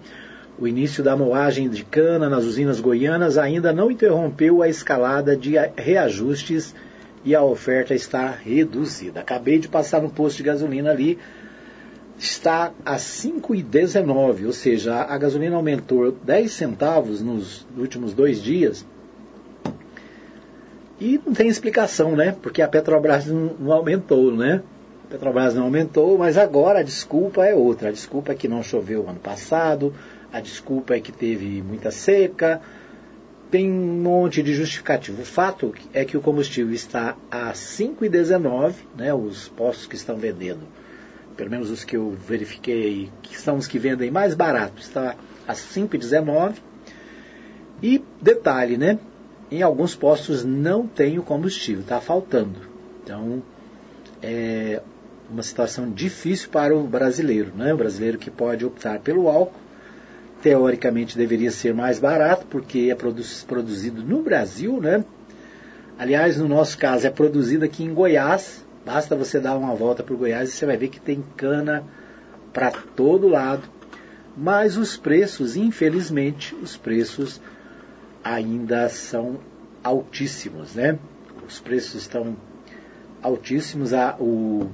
[0.58, 5.52] O início da moagem de cana nas usinas goianas ainda não interrompeu a escalada de
[5.76, 6.74] reajustes
[7.24, 9.20] e a oferta está reduzida.
[9.20, 11.20] Acabei de passar no posto de gasolina ali,
[12.18, 18.84] está a 5,19, ou seja, a gasolina aumentou 10 centavos nos últimos dois dias.
[21.00, 22.34] E não tem explicação, né?
[22.40, 24.62] Porque a Petrobras não, não aumentou, né?
[25.10, 27.90] Petrobras não aumentou, mas agora a desculpa é outra.
[27.90, 29.94] A desculpa é que não choveu ano passado,
[30.32, 32.60] a desculpa é que teve muita seca,
[33.50, 35.22] tem um monte de justificativo.
[35.22, 40.66] O fato é que o combustível está a 5,19, né, os postos que estão vendendo,
[41.36, 45.14] pelo menos os que eu verifiquei, que são os que vendem mais barato, está
[45.46, 46.54] a 5,19.
[47.82, 48.98] E detalhe, né,
[49.50, 52.58] em alguns postos não tem o combustível, está faltando.
[53.02, 53.42] Então,
[54.22, 54.80] é,
[55.30, 57.72] uma situação difícil para o brasileiro, né?
[57.72, 59.60] O brasileiro que pode optar pelo álcool,
[60.42, 62.94] teoricamente deveria ser mais barato, porque é
[63.46, 65.04] produzido no Brasil, né?
[65.98, 68.64] Aliás, no nosso caso, é produzido aqui em Goiás.
[68.84, 71.84] Basta você dar uma volta o Goiás e você vai ver que tem cana
[72.52, 73.62] para todo lado.
[74.36, 77.40] Mas os preços, infelizmente, os preços
[78.34, 79.38] ainda são
[79.82, 80.98] altíssimos, né?
[81.46, 82.36] Os preços estão
[83.22, 83.92] altíssimos.
[83.92, 84.68] A, o,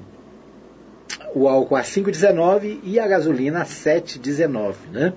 [1.34, 5.12] o álcool a 5,19 e a gasolina a 7,19, né?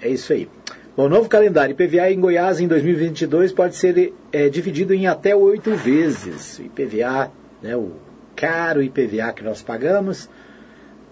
[0.00, 0.48] É isso aí.
[0.94, 5.74] Bom, novo calendário IPVA em Goiás em 2022 pode ser é, dividido em até oito
[5.74, 6.58] vezes.
[6.58, 7.92] IPVA, né, o
[8.36, 10.28] caro IPVA que nós pagamos,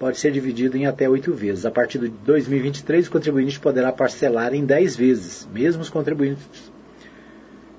[0.03, 1.65] pode ser dividido em até oito vezes.
[1.65, 6.73] A partir de 2023, o contribuinte poderá parcelar em dez vezes, mesmo os contribuintes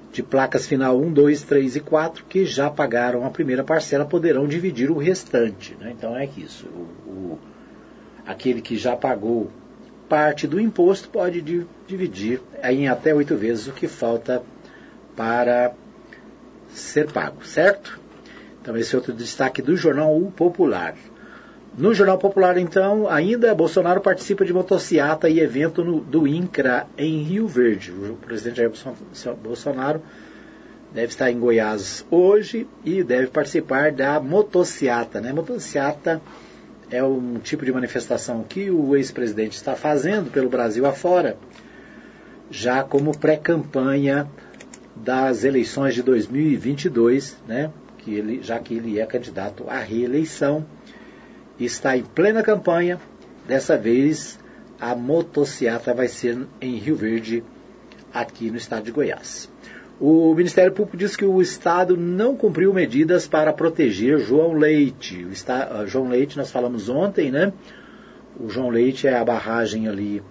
[0.09, 4.47] de placas final 1, 2, 3 e 4 que já pagaram a primeira parcela poderão
[4.47, 5.75] dividir o restante.
[5.77, 5.93] Né?
[5.97, 6.65] Então é isso.
[6.67, 7.39] O, o,
[8.25, 9.51] aquele que já pagou
[10.07, 11.41] parte do imposto pode
[11.85, 14.41] dividir em até oito vezes o que falta
[15.13, 15.73] para
[16.69, 17.99] ser pago, certo?
[18.61, 20.95] Então esse é outro destaque do jornal O Popular.
[21.75, 27.23] No Jornal Popular, então, ainda Bolsonaro participa de motociata e evento no, do INCRA em
[27.23, 27.91] Rio Verde.
[27.91, 28.71] O presidente Jair
[29.41, 29.99] Bolsonaro
[30.93, 35.19] deve estar em Goiás hoje e deve participar da motociata.
[35.19, 35.33] Né?
[35.33, 36.21] Motociata
[36.91, 41.37] é um tipo de manifestação que o ex-presidente está fazendo pelo Brasil afora,
[42.51, 44.29] já como pré-campanha
[44.95, 47.71] das eleições de 2022, né?
[47.97, 50.63] que ele, já que ele é candidato à reeleição,
[51.59, 52.99] está em plena campanha.
[53.47, 54.39] Dessa vez,
[54.79, 57.43] a motociata vai ser em Rio Verde,
[58.13, 59.49] aqui no estado de Goiás.
[59.99, 65.23] O Ministério Público diz que o Estado não cumpriu medidas para proteger João Leite.
[65.23, 67.53] O Estado, João Leite, nós falamos ontem, né?
[68.39, 70.21] O João Leite é a barragem ali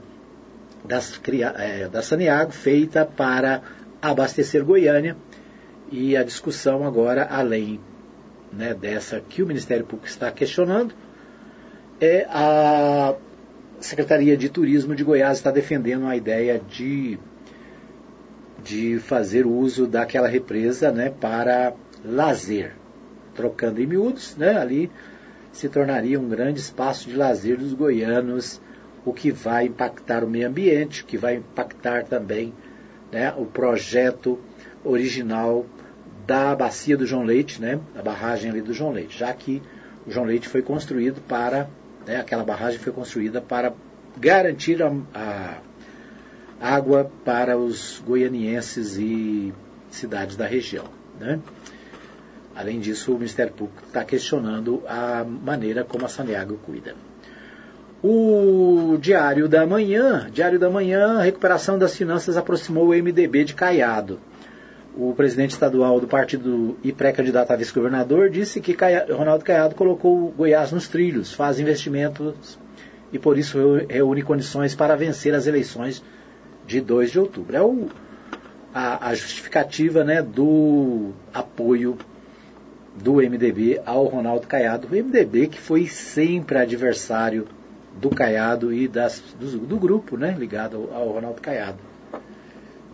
[0.84, 1.20] das,
[1.58, 3.62] é, da Saniago, feita para
[4.00, 5.16] abastecer Goiânia.
[5.90, 7.80] E a discussão agora, além
[8.52, 10.94] né, dessa que o Ministério Público está questionando,
[12.04, 13.14] é a
[13.78, 17.16] Secretaria de Turismo de Goiás está defendendo a ideia de
[18.64, 21.72] de fazer uso daquela represa né, para
[22.04, 22.74] lazer.
[23.34, 24.90] Trocando em miúdos, né, ali
[25.52, 28.60] se tornaria um grande espaço de lazer dos goianos,
[29.04, 32.52] o que vai impactar o meio ambiente, que vai impactar também
[33.10, 34.38] né, o projeto
[34.84, 35.66] original
[36.26, 39.62] da bacia do João Leite, né, a barragem ali do João Leite, já que
[40.06, 41.68] o João Leite foi construído para,
[42.06, 43.72] né, aquela barragem foi construída para
[44.18, 45.58] garantir a, a
[46.60, 49.52] água para os goianienses e
[49.90, 50.86] cidades da região.
[51.18, 51.40] Né?
[52.54, 56.94] Além disso, o Ministério Público está questionando a maneira como a Saneago cuida.
[58.02, 64.18] O Diário da Manhã, Diário da Manhã, recuperação das finanças aproximou o MDB de Caiado.
[64.94, 68.76] O presidente estadual do partido e pré-candidato a vice-governador disse que
[69.10, 72.58] Ronaldo Caiado colocou Goiás nos trilhos, faz investimentos
[73.12, 76.02] e por isso reúne condições para vencer as eleições
[76.66, 77.56] de 2 de outubro.
[77.56, 77.88] É o,
[78.74, 81.96] a, a justificativa né, do apoio
[83.02, 84.88] do MDB ao Ronaldo Caiado.
[84.88, 87.46] O MDB que foi sempre adversário
[87.98, 91.78] do Caiado e das, do, do grupo né, ligado ao, ao, Ronaldo Caiado.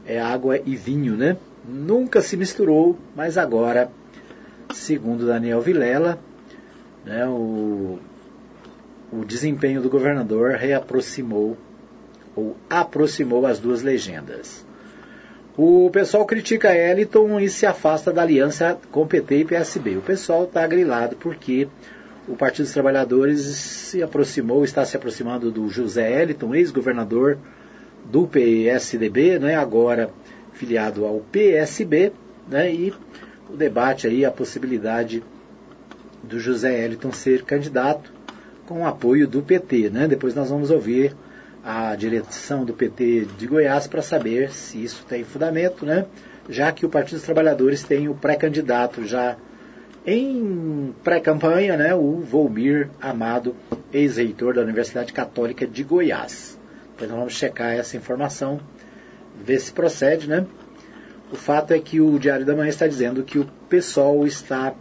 [0.06, 1.36] É água e vinho, né?
[1.68, 3.90] Nunca se misturou, mas agora,
[4.72, 6.18] segundo Daniel Vilela,
[7.04, 7.98] né, o,
[9.12, 11.58] o desempenho do governador reaproximou
[12.34, 14.64] ou aproximou as duas legendas.
[15.58, 19.98] O pessoal critica Eliton e se afasta da aliança com PT e PSB.
[19.98, 21.68] O pessoal está grilado porque
[22.26, 27.36] o Partido dos Trabalhadores se aproximou, está se aproximando do José Eliton, ex-governador
[28.06, 30.10] do PSDB, né, agora
[30.58, 32.12] filiado ao PSB,
[32.48, 32.92] né, e
[33.48, 35.22] o debate aí, a possibilidade
[36.22, 38.12] do José Eliton ser candidato
[38.66, 39.88] com o apoio do PT.
[39.88, 40.08] Né?
[40.08, 41.14] Depois nós vamos ouvir
[41.64, 46.06] a direção do PT de Goiás para saber se isso tem fundamento, né?
[46.48, 49.36] já que o Partido dos Trabalhadores tem o pré-candidato já
[50.04, 51.94] em pré-campanha, né?
[51.94, 53.54] o Volmir Amado,
[53.92, 56.58] ex-reitor da Universidade Católica de Goiás.
[56.90, 58.60] Depois nós vamos checar essa informação,
[59.44, 60.46] ver se procede, né?
[61.32, 64.74] O fato é que o Diário da Manhã está dizendo que o pessoal está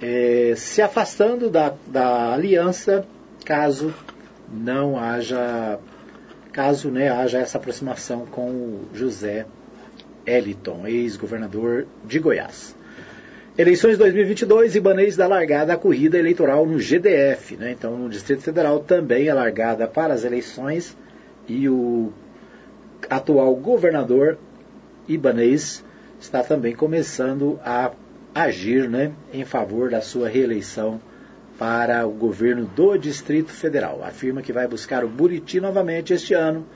[0.00, 3.06] é, se afastando da, da aliança
[3.44, 3.94] caso
[4.52, 5.78] não haja,
[6.52, 9.46] caso né, haja essa aproximação com o José
[10.26, 12.74] Eliton, ex-governador de Goiás.
[13.56, 17.56] Eleições 2022, Ibanês dá largada à corrida eleitoral no GDF.
[17.56, 17.70] Né?
[17.70, 20.96] Então, no Distrito Federal também é largada para as eleições
[21.46, 22.12] e o
[23.10, 24.38] atual governador
[25.06, 25.84] Ibanês
[26.20, 27.92] está também começando a
[28.34, 31.00] agir né, em favor da sua reeleição
[31.58, 34.02] para o governo do Distrito Federal.
[34.02, 36.66] Afirma que vai buscar o Buriti novamente este ano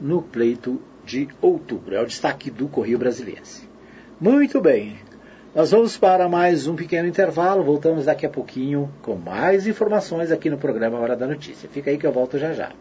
[0.00, 1.94] no pleito de outubro.
[1.94, 3.68] É o destaque do Correio Brasiliense.
[4.20, 4.96] Muito bem.
[5.54, 7.62] Nós vamos para mais um pequeno intervalo.
[7.62, 11.68] Voltamos daqui a pouquinho com mais informações aqui no programa Hora da Notícia.
[11.68, 12.72] Fica aí que eu volto já já.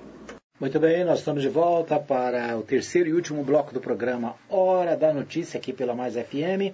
[0.64, 4.96] Muito bem, nós estamos de volta para o terceiro e último bloco do programa Hora
[4.96, 6.72] da Notícia aqui pela Mais FM.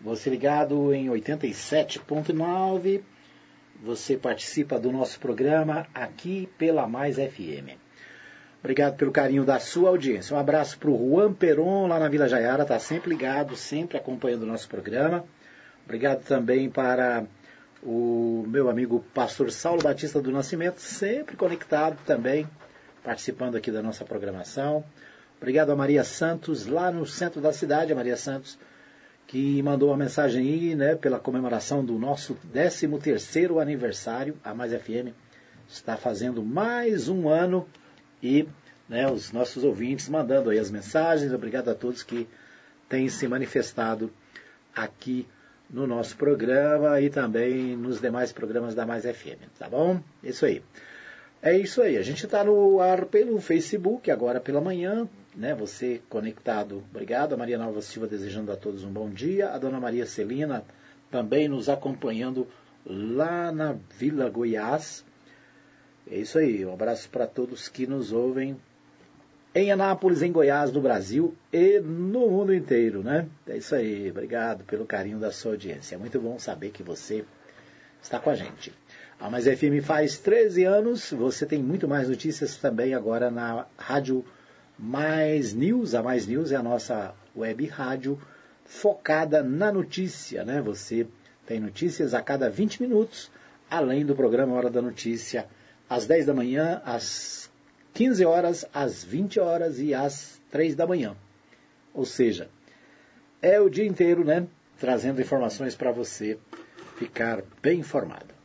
[0.00, 3.02] Você ligado em 87.9.
[3.82, 7.76] Você participa do nosso programa aqui pela Mais FM.
[8.60, 10.34] Obrigado pelo carinho da sua audiência.
[10.34, 14.44] Um abraço para o Juan Peron, lá na Vila Jaiara, está sempre ligado, sempre acompanhando
[14.44, 15.26] o nosso programa.
[15.84, 17.26] Obrigado também para
[17.82, 22.48] o meu amigo pastor Saulo Batista do Nascimento, sempre conectado também,
[23.02, 24.84] participando aqui da nossa programação.
[25.38, 28.58] Obrigado a Maria Santos, lá no centro da cidade, a Maria Santos,
[29.26, 34.36] que mandou uma mensagem aí, né, pela comemoração do nosso 13 terceiro aniversário.
[34.44, 35.14] A Mais FM
[35.68, 37.66] está fazendo mais um ano
[38.22, 38.46] e
[38.88, 41.32] né, os nossos ouvintes mandando aí as mensagens.
[41.32, 42.28] Obrigado a todos que
[42.88, 44.12] têm se manifestado
[44.74, 45.26] aqui
[45.70, 50.00] no nosso programa e também nos demais programas da Mais FM, tá bom?
[50.22, 50.62] Isso aí.
[51.42, 51.96] É isso aí.
[51.96, 55.54] A gente está no ar pelo Facebook agora pela manhã, né?
[55.54, 56.84] Você conectado.
[56.90, 57.32] Obrigado.
[57.32, 59.50] A Maria Nova Silva desejando a todos um bom dia.
[59.50, 60.64] A Dona Maria Celina
[61.10, 62.46] também nos acompanhando
[62.84, 65.04] lá na Vila Goiás.
[66.10, 68.56] É isso aí, um abraço para todos que nos ouvem
[69.54, 73.28] em Anápolis, em Goiás, no Brasil e no mundo inteiro, né?
[73.46, 75.94] É isso aí, obrigado pelo carinho da sua audiência.
[75.94, 77.24] É muito bom saber que você
[78.02, 78.72] está com a gente.
[79.20, 84.24] A Mais FM faz 13 anos, você tem muito mais notícias também agora na Rádio
[84.78, 85.94] Mais News.
[85.94, 88.18] A Mais News é a nossa web rádio
[88.64, 90.62] focada na notícia, né?
[90.62, 91.06] Você
[91.46, 93.30] tem notícias a cada 20 minutos,
[93.70, 95.46] além do programa Hora da Notícia
[95.86, 97.50] às 10 da manhã, às
[97.92, 101.14] 15 horas, às 20 horas e às 3 da manhã.
[101.92, 102.48] Ou seja,
[103.42, 104.46] é o dia inteiro, né?
[104.78, 106.38] Trazendo informações para você
[106.96, 108.39] ficar bem informado.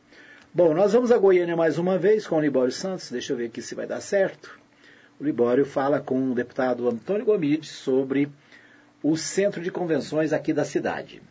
[0.55, 3.11] Bom, nós vamos a Goiânia mais uma vez com o Libório Santos.
[3.11, 4.57] Deixa eu ver aqui se vai dar certo.
[5.19, 8.29] O Libório fala com o deputado Antônio Gomide sobre
[9.03, 11.21] o centro de convenções aqui da cidade.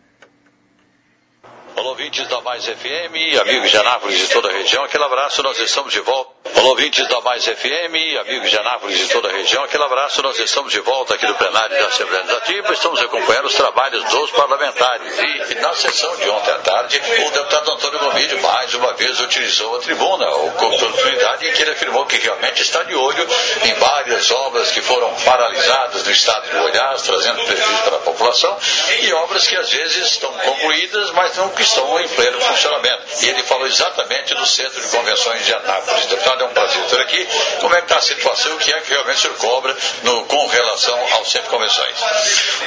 [1.74, 5.58] Olá, ouvintes da Mais FM, amigos de Anápolis e toda a região, aquele abraço, nós
[5.58, 6.33] estamos de volta.
[6.52, 10.38] Olá, ouvintes da Mais FM, amigos de Anápolis e toda a região, aquele abraço, nós
[10.38, 15.18] estamos de volta aqui do plenário da Assembleia Legislativa, estamos acompanhando os trabalhos dos parlamentares.
[15.50, 19.76] E na sessão de ontem à tarde, o deputado Antônio Gomide mais uma vez utilizou
[19.76, 23.26] a tribuna, com oportunidade em que ele afirmou que realmente está de olho
[23.64, 28.58] em várias obras que foram paralisadas no estado de Goiás, trazendo prejuízo para a população,
[29.00, 33.02] e obras que às vezes estão concluídas, mas não que estão em pleno funcionamento.
[33.22, 36.06] E ele falou exatamente do Centro de Convenções de Anápolis.
[36.06, 37.28] Deputado, é um ter aqui.
[37.60, 40.24] Como é que está a situação o que é que realmente o senhor cobra no,
[40.26, 41.96] com relação ao Centro de Convenções?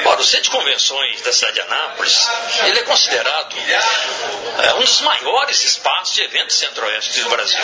[0.06, 2.28] Ora, o Centro de Convenções da cidade de Anápolis,
[2.66, 3.56] ele é considerado
[4.64, 7.60] é, um dos maiores espaços de eventos centro-oeste do Brasil.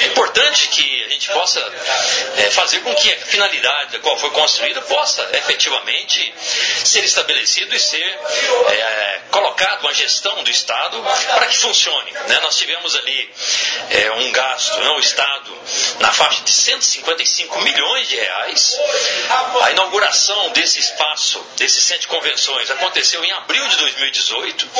[0.00, 1.60] É importante que a gente possa
[2.38, 6.34] é, fazer com que a finalidade da qual foi construída possa efetivamente
[6.84, 8.18] ser estabelecido e ser
[8.68, 11.02] é, colocado uma gestão do Estado
[11.34, 12.12] para que funcione.
[12.12, 12.40] Né?
[12.40, 13.30] Nós tivemos ali
[13.90, 15.25] é, um gasto, não, o Estado,
[16.00, 18.78] na faixa de 155 milhões de reais.
[19.62, 24.70] A inauguração desse espaço, desse centro de convenções, aconteceu em abril de 2018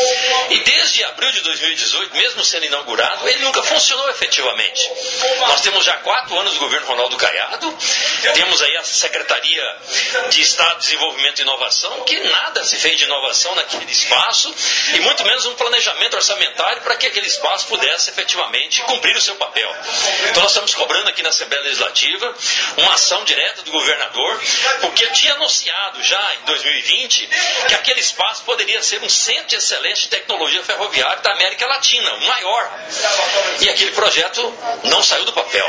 [0.51, 4.91] e desde abril de 2018, mesmo sendo inaugurado, ele nunca funcionou efetivamente.
[5.41, 7.79] Nós temos já quatro anos do governo Ronaldo Caiado,
[8.35, 9.77] temos aí a Secretaria
[10.31, 14.55] de Estado, Desenvolvimento e Inovação, que nada se fez de inovação naquele espaço
[14.95, 19.37] e muito menos um planejamento orçamentário para que aquele espaço pudesse efetivamente cumprir o seu
[19.37, 19.75] papel.
[20.37, 22.35] Então nós estamos cobrando aqui na Assembleia Legislativa
[22.77, 24.39] uma ação direta do governador,
[24.83, 27.27] porque tinha anunciado já em 2020
[27.69, 32.13] que aquele espaço poderia ser um centro de excelência de tecnologia ferroviária da América Latina,
[32.17, 32.71] o maior.
[33.63, 34.43] E aquele projeto
[34.85, 35.67] não saiu do papel.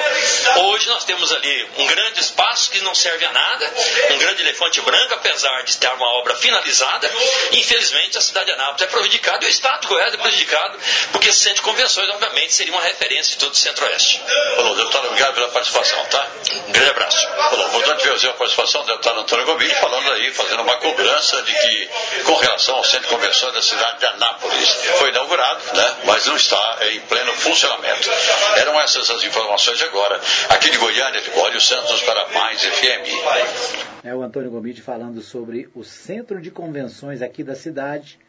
[0.58, 3.74] Hoje nós temos ali um grande espaço que não serve a nada,
[4.12, 7.10] um grande elefante branco, apesar de ter uma obra finalizada.
[7.54, 10.78] Infelizmente a cidade de Anápolis é prejudicada e o Estado de Goiás é prejudicado,
[11.14, 14.22] porque esse centro de convenções, obviamente, seria uma referência de todo o Centro-Oeste.
[14.58, 16.28] Bom, deputado, obrigado pela participação, tá?
[16.68, 17.28] Um grande abraço.
[17.28, 21.54] Falou, importante ver a participação do deputado Antônio Gomide falando aí, fazendo uma cobrança de
[21.54, 21.90] que,
[22.24, 25.98] com relação ao centro de convenção da cidade de Anápolis, foi inaugurado, né?
[26.06, 28.10] Mas não está em pleno funcionamento.
[28.58, 30.20] Eram essas as informações agora.
[30.50, 34.04] Aqui de Goiânia, Libório Santos para Mais FM.
[34.04, 38.20] É o Antônio Gomide falando sobre o centro de convenções aqui da cidade,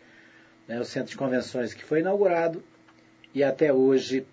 [0.66, 2.62] né, o centro de convenções que foi inaugurado
[3.34, 4.26] e até hoje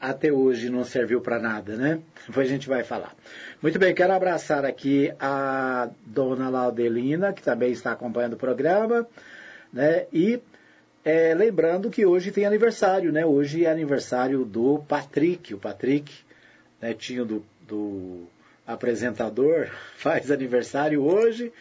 [0.00, 2.00] até hoje não serviu para nada, né?
[2.26, 3.14] Depois a gente vai falar.
[3.62, 9.06] Muito bem, quero abraçar aqui a dona Laudelina, que também está acompanhando o programa,
[9.72, 10.06] né?
[10.12, 10.40] E
[11.04, 13.24] é, lembrando que hoje tem aniversário, né?
[13.24, 16.12] Hoje é aniversário do Patrick, o Patrick,
[16.80, 18.26] netinho do, do
[18.66, 21.52] apresentador, faz aniversário hoje,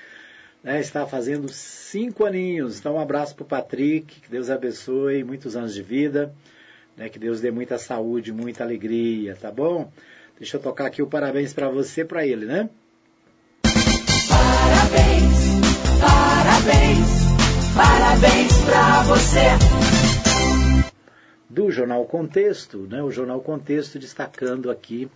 [0.64, 0.80] né?
[0.80, 2.80] Está fazendo cinco aninhos.
[2.80, 6.34] Então, um abraço para o Patrick, que Deus abençoe, muitos anos de vida.
[6.96, 9.91] Né, que Deus dê muita saúde, muita alegria, tá bom?
[10.38, 12.70] Deixa eu tocar aqui o parabéns para você, para ele, né?
[14.30, 15.34] Parabéns,
[16.00, 17.08] parabéns,
[17.76, 19.39] parabéns para você.
[21.50, 23.02] Do Jornal Contexto, né?
[23.02, 25.10] O Jornal Contexto destacando aqui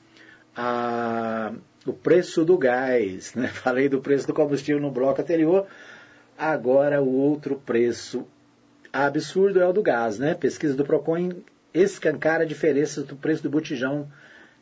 [0.55, 1.51] a,
[1.85, 3.47] o preço do gás, né?
[3.53, 5.67] Falei do preço do combustível no bloco anterior,
[6.37, 8.25] agora o outro preço
[8.91, 10.33] absurdo é o do gás, né?
[10.33, 11.31] Pesquisa do Procon
[11.73, 14.09] escancara a diferença do preço do botijão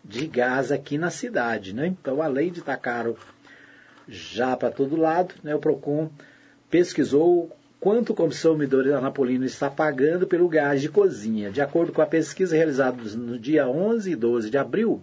[0.04, 1.74] de gás aqui na cidade.
[1.74, 1.88] Né?
[1.88, 3.18] Então, além de estar caro
[4.08, 6.10] já para todo lado, né, o PROCON
[6.70, 11.52] pesquisou quanto o consumidor anapolino está pagando pelo gás de cozinha.
[11.52, 15.02] De acordo com a pesquisa realizada no dia 11 e 12 de abril,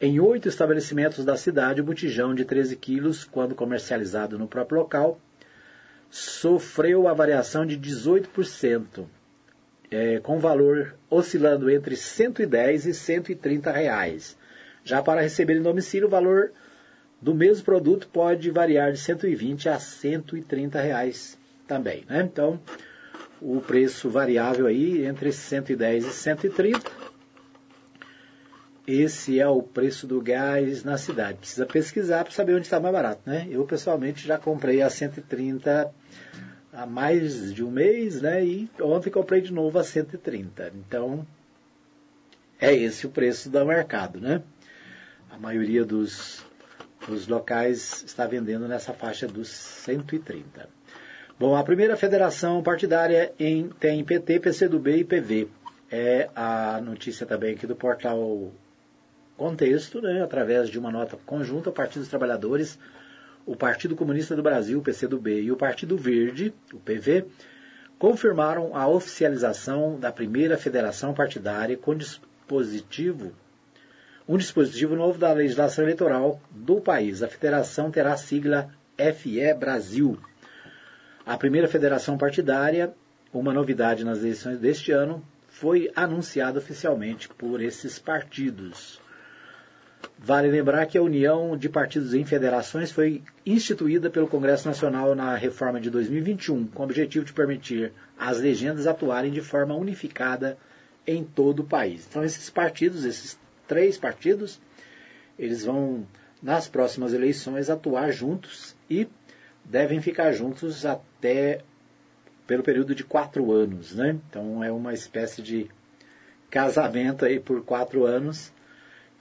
[0.00, 5.20] em oito estabelecimentos da cidade, o botijão de 13 quilos, quando comercializado no próprio local,
[6.10, 9.06] sofreu a variação de 18%
[9.94, 14.36] é, com valor oscilando entre 110 e 130 reais.
[14.82, 16.50] Já para receber em domicílio, o valor
[17.22, 21.38] do mesmo produto pode variar de 120 a 130 reais
[21.68, 22.04] também.
[22.08, 22.22] Né?
[22.22, 22.60] Então,
[23.40, 26.90] o preço variável aí entre 110 e 130.
[28.86, 31.38] Esse é o preço do gás na cidade.
[31.38, 33.46] Precisa pesquisar para saber onde está mais barato, né?
[33.48, 35.90] Eu pessoalmente já comprei a 130
[36.74, 38.44] há mais de um mês, né?
[38.44, 40.72] E ontem comprei de novo a 130.
[40.74, 41.26] Então,
[42.60, 44.42] é esse o preço do mercado, né?
[45.30, 46.44] A maioria dos,
[47.06, 50.68] dos locais está vendendo nessa faixa dos 130.
[51.38, 55.48] Bom, a primeira federação partidária em, tem PT, PCdoB e PV.
[55.90, 58.52] É a notícia também aqui do portal
[59.36, 60.22] Contexto, né?
[60.22, 62.78] Através de uma nota conjunta, o Partido dos Trabalhadores
[63.46, 67.26] o Partido Comunista do Brasil, o PCdoB, e o Partido Verde, o PV,
[67.98, 73.32] confirmaram a oficialização da primeira federação partidária com dispositivo,
[74.28, 77.22] um dispositivo novo da legislação eleitoral do país.
[77.22, 80.18] A federação terá a sigla FE Brasil.
[81.26, 82.94] A primeira federação partidária,
[83.32, 89.00] uma novidade nas eleições deste ano, foi anunciada oficialmente por esses partidos.
[90.18, 95.34] Vale lembrar que a União de Partidos em Federações foi instituída pelo Congresso Nacional na
[95.34, 100.56] reforma de 2021, com o objetivo de permitir às legendas atuarem de forma unificada
[101.06, 102.06] em todo o país.
[102.08, 104.60] Então, esses partidos, esses três partidos,
[105.38, 106.06] eles vão,
[106.42, 109.08] nas próximas eleições, atuar juntos e
[109.64, 111.60] devem ficar juntos até
[112.46, 113.94] pelo período de quatro anos.
[113.94, 114.16] Né?
[114.30, 115.68] Então, é uma espécie de
[116.48, 118.52] casamento aí por quatro anos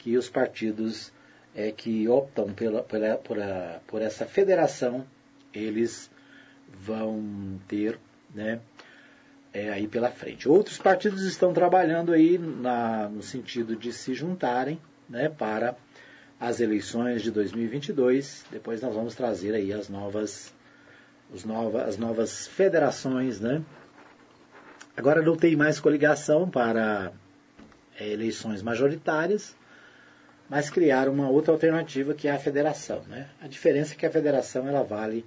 [0.04, 1.14] que os partidos
[1.56, 5.06] é, que optam pela, pela, por, a, por essa federação,
[5.54, 6.12] eles
[6.68, 7.98] vão ter
[8.36, 8.60] né,
[9.54, 10.50] é, aí pela frente.
[10.50, 14.78] Outros partidos estão trabalhando aí na, no sentido de se juntarem
[15.08, 15.74] né, para
[16.38, 18.46] as eleições de 2022.
[18.52, 20.54] Depois nós vamos trazer aí as novas,
[21.32, 23.40] os nova, as novas federações.
[23.40, 23.64] Né?
[24.98, 27.14] Agora não tem mais coligação para
[27.98, 29.56] é, eleições majoritárias
[30.54, 33.02] mas criar uma outra alternativa que é a federação.
[33.10, 33.28] Né?
[33.42, 35.26] A diferença é que a federação ela vale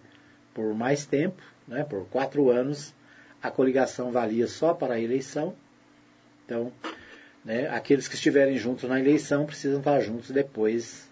[0.55, 1.83] por mais tempo, né?
[1.83, 2.95] por quatro anos,
[3.43, 5.53] a coligação valia só para a eleição.
[6.45, 6.72] Então,
[7.45, 11.11] né, aqueles que estiverem juntos na eleição precisam estar juntos depois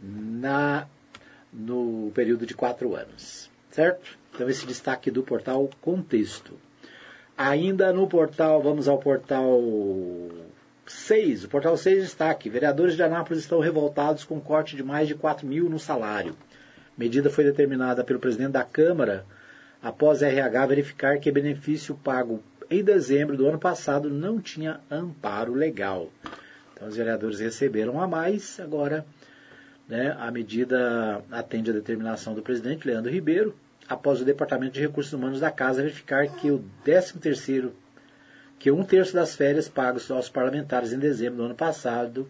[0.00, 0.86] na,
[1.52, 3.50] no período de quatro anos.
[3.72, 4.16] Certo?
[4.32, 6.56] Então, esse destaque do portal Contexto.
[7.36, 9.60] Ainda no portal, vamos ao portal
[10.90, 15.14] 6, o portal 6 destaque: vereadores de Anápolis estão revoltados com corte de mais de
[15.14, 16.36] 4 mil no salário.
[16.96, 19.24] Medida foi determinada pelo presidente da Câmara
[19.82, 26.10] após RH verificar que benefício pago em dezembro do ano passado não tinha amparo legal.
[26.72, 29.04] Então os vereadores receberam a mais, agora
[29.88, 33.54] né, a medida atende a determinação do presidente Leandro Ribeiro,
[33.88, 37.74] após o Departamento de Recursos Humanos da Casa verificar que o 13 terceiro,
[38.60, 42.28] que um terço das férias pagas aos parlamentares em dezembro do ano passado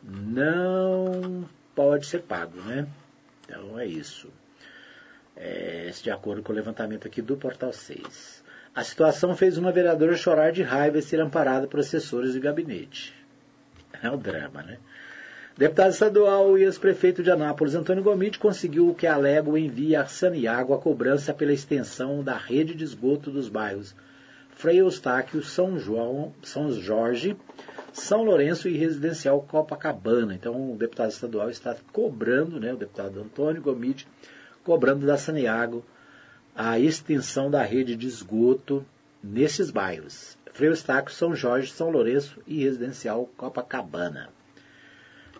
[0.00, 1.44] não
[1.74, 2.86] pode ser pago, né?
[3.44, 4.28] Então é isso.
[5.36, 8.44] É, de acordo com o levantamento aqui do Portal 6.
[8.72, 13.12] A situação fez uma vereadora chorar de raiva e ser amparada por assessores de gabinete.
[14.00, 14.78] É o drama, né?
[15.58, 20.06] Deputado estadual e ex-prefeito de Anápolis, Antônio Gomide, conseguiu o que alega o envio a
[20.06, 23.92] Saniago a cobrança pela extensão da rede de esgoto dos bairros
[24.54, 27.36] Frei Eustáquio, São João, São Jorge,
[27.92, 30.34] São Lourenço e Residencial Copacabana.
[30.34, 34.06] Então o deputado estadual está cobrando, né, o deputado Antônio Gomide,
[34.62, 35.84] cobrando da Saniago
[36.54, 38.84] a extensão da rede de esgoto
[39.22, 40.38] nesses bairros.
[40.52, 44.30] Frei Eustáquio, São Jorge, São Lourenço e Residencial Copacabana.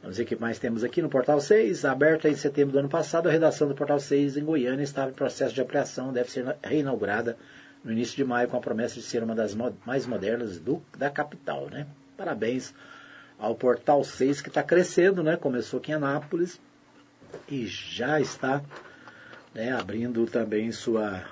[0.02, 1.84] Vamos ver o que mais temos aqui no Portal 6.
[1.84, 5.14] Aberta em setembro do ano passado, a redação do Portal 6 em Goiânia estava em
[5.14, 7.38] processo de ampliação, deve ser reinaugurada
[7.84, 9.54] no início de maio, com a promessa de ser uma das
[9.84, 11.68] mais modernas do, da capital.
[11.70, 11.86] Né?
[12.16, 12.74] Parabéns
[13.38, 15.36] ao Portal 6 que está crescendo, né?
[15.36, 16.58] começou aqui em Anápolis
[17.48, 18.62] e já está
[19.52, 21.22] né, abrindo também sua,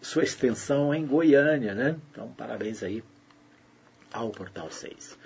[0.00, 1.74] sua extensão em Goiânia.
[1.74, 1.96] Né?
[2.10, 3.04] Então, parabéns aí
[4.10, 5.18] ao Portal 6.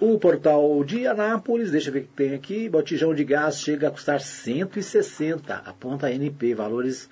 [0.00, 3.88] O portal de Anápolis, deixa eu ver o que tem aqui, botijão de gás chega
[3.88, 7.10] a custar 160, aponta a NP, valores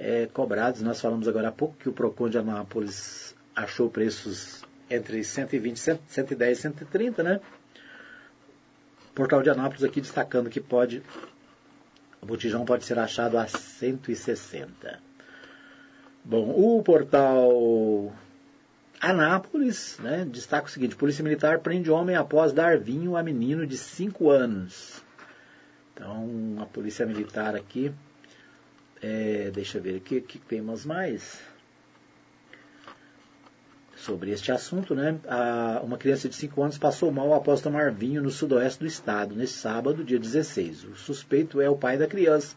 [0.00, 0.80] é, cobrados.
[0.80, 5.76] Nós falamos agora há pouco que o PROCON de Anápolis achou preços entre 120,
[6.08, 7.40] 110 e 130, né?
[9.14, 11.02] Portal de Anápolis aqui destacando que pode,
[12.22, 14.98] o botijão pode ser achado a 160.
[16.24, 18.12] Bom, o portal
[19.00, 23.76] Anápolis, né, destaca o seguinte: Polícia Militar prende homem após dar vinho a menino de
[23.76, 25.02] 5 anos.
[25.92, 27.92] Então, a Polícia Militar aqui,
[29.02, 31.40] é, deixa eu ver aqui, o que temos mais
[33.96, 35.18] sobre este assunto, né?
[35.28, 39.34] A, uma criança de 5 anos passou mal após tomar vinho no sudoeste do estado,
[39.34, 40.84] nesse sábado, dia 16.
[40.84, 42.56] O suspeito é o pai da criança.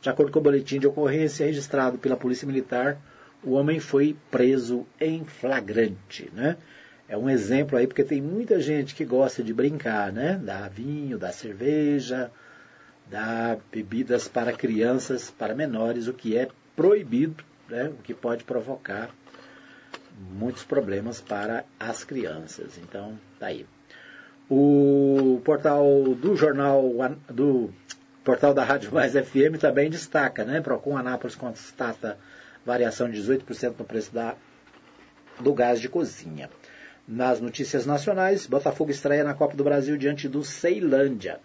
[0.00, 2.98] De acordo com o boletim de ocorrência registrado pela Polícia Militar,
[3.42, 6.56] o homem foi preso em flagrante, né?
[7.08, 10.40] É um exemplo aí, porque tem muita gente que gosta de brincar, né?
[10.42, 12.30] Dar vinho, dar cerveja,
[13.10, 17.88] dar bebidas para crianças, para menores, o que é proibido, né?
[17.88, 19.10] O que pode provocar
[20.32, 22.78] muitos problemas para as crianças.
[22.78, 23.66] Então, tá aí.
[24.48, 25.84] O portal
[26.14, 26.82] do jornal
[27.28, 27.72] do
[28.24, 30.60] portal da Rádio Mais FM também destaca, né?
[30.60, 32.18] Procon Anápolis constata
[32.64, 34.34] variação de 18% no preço da,
[35.40, 36.50] do gás de cozinha.
[37.06, 41.38] Nas notícias nacionais, Botafogo estreia na Copa do Brasil diante do Ceilândia.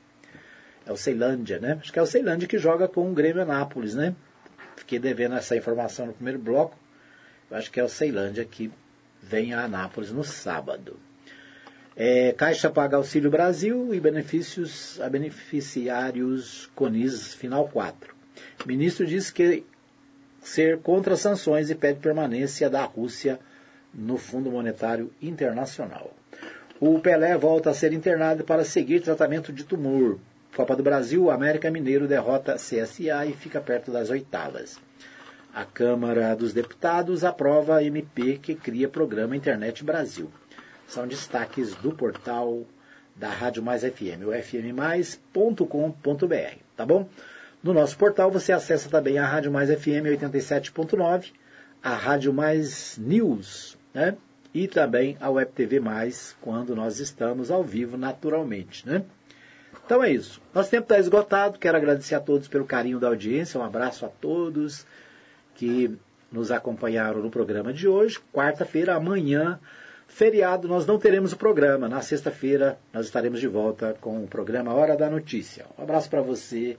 [0.92, 1.78] É o Ceilândia, né?
[1.80, 4.14] Acho que é o Ceilândia que joga com o Grêmio Anápolis, né?
[4.76, 6.78] Fiquei devendo essa informação no primeiro bloco.
[7.50, 8.70] Eu acho que é o Ceilândia que
[9.24, 11.00] vem a Anápolis no sábado.
[11.96, 18.14] É, Caixa paga Auxílio Brasil e benefícios a beneficiários CONIS Final 4.
[18.66, 19.64] Ministro diz que
[20.42, 23.40] ser contra sanções e pede permanência da Rússia
[23.94, 26.14] no Fundo Monetário Internacional.
[26.82, 30.20] O Pelé volta a ser internado para seguir tratamento de tumor.
[30.56, 34.78] Copa do Brasil, América Mineiro derrota CSA e fica perto das oitavas.
[35.54, 40.30] A Câmara dos Deputados aprova a MP que cria programa Internet Brasil.
[40.88, 42.64] São destaques do portal
[43.16, 45.66] da Rádio Mais FM, o fmmais.com.br,
[46.76, 47.08] tá bom?
[47.64, 51.32] No nosso portal você acessa também a Rádio Mais FM 87.9,
[51.82, 54.18] a Rádio Mais News, né?
[54.54, 59.06] E também a Web TV Mais, quando nós estamos ao vivo naturalmente, né?
[59.92, 60.42] Então é isso.
[60.54, 61.60] Nosso tempo está esgotado.
[61.60, 63.60] Quero agradecer a todos pelo carinho da audiência.
[63.60, 64.86] Um abraço a todos
[65.54, 66.00] que
[66.32, 68.18] nos acompanharam no programa de hoje.
[68.32, 69.60] Quarta-feira, amanhã,
[70.08, 71.90] feriado, nós não teremos o programa.
[71.90, 75.66] Na sexta-feira, nós estaremos de volta com o programa Hora da Notícia.
[75.78, 76.78] Um abraço para você.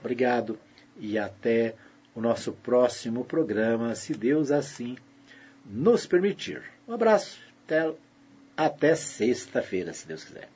[0.00, 0.58] Obrigado
[0.98, 1.76] e até
[2.12, 4.96] o nosso próximo programa, se Deus assim
[5.64, 6.60] nos permitir.
[6.88, 7.88] Um abraço, até,
[8.56, 10.48] até sexta-feira, se Deus quiser.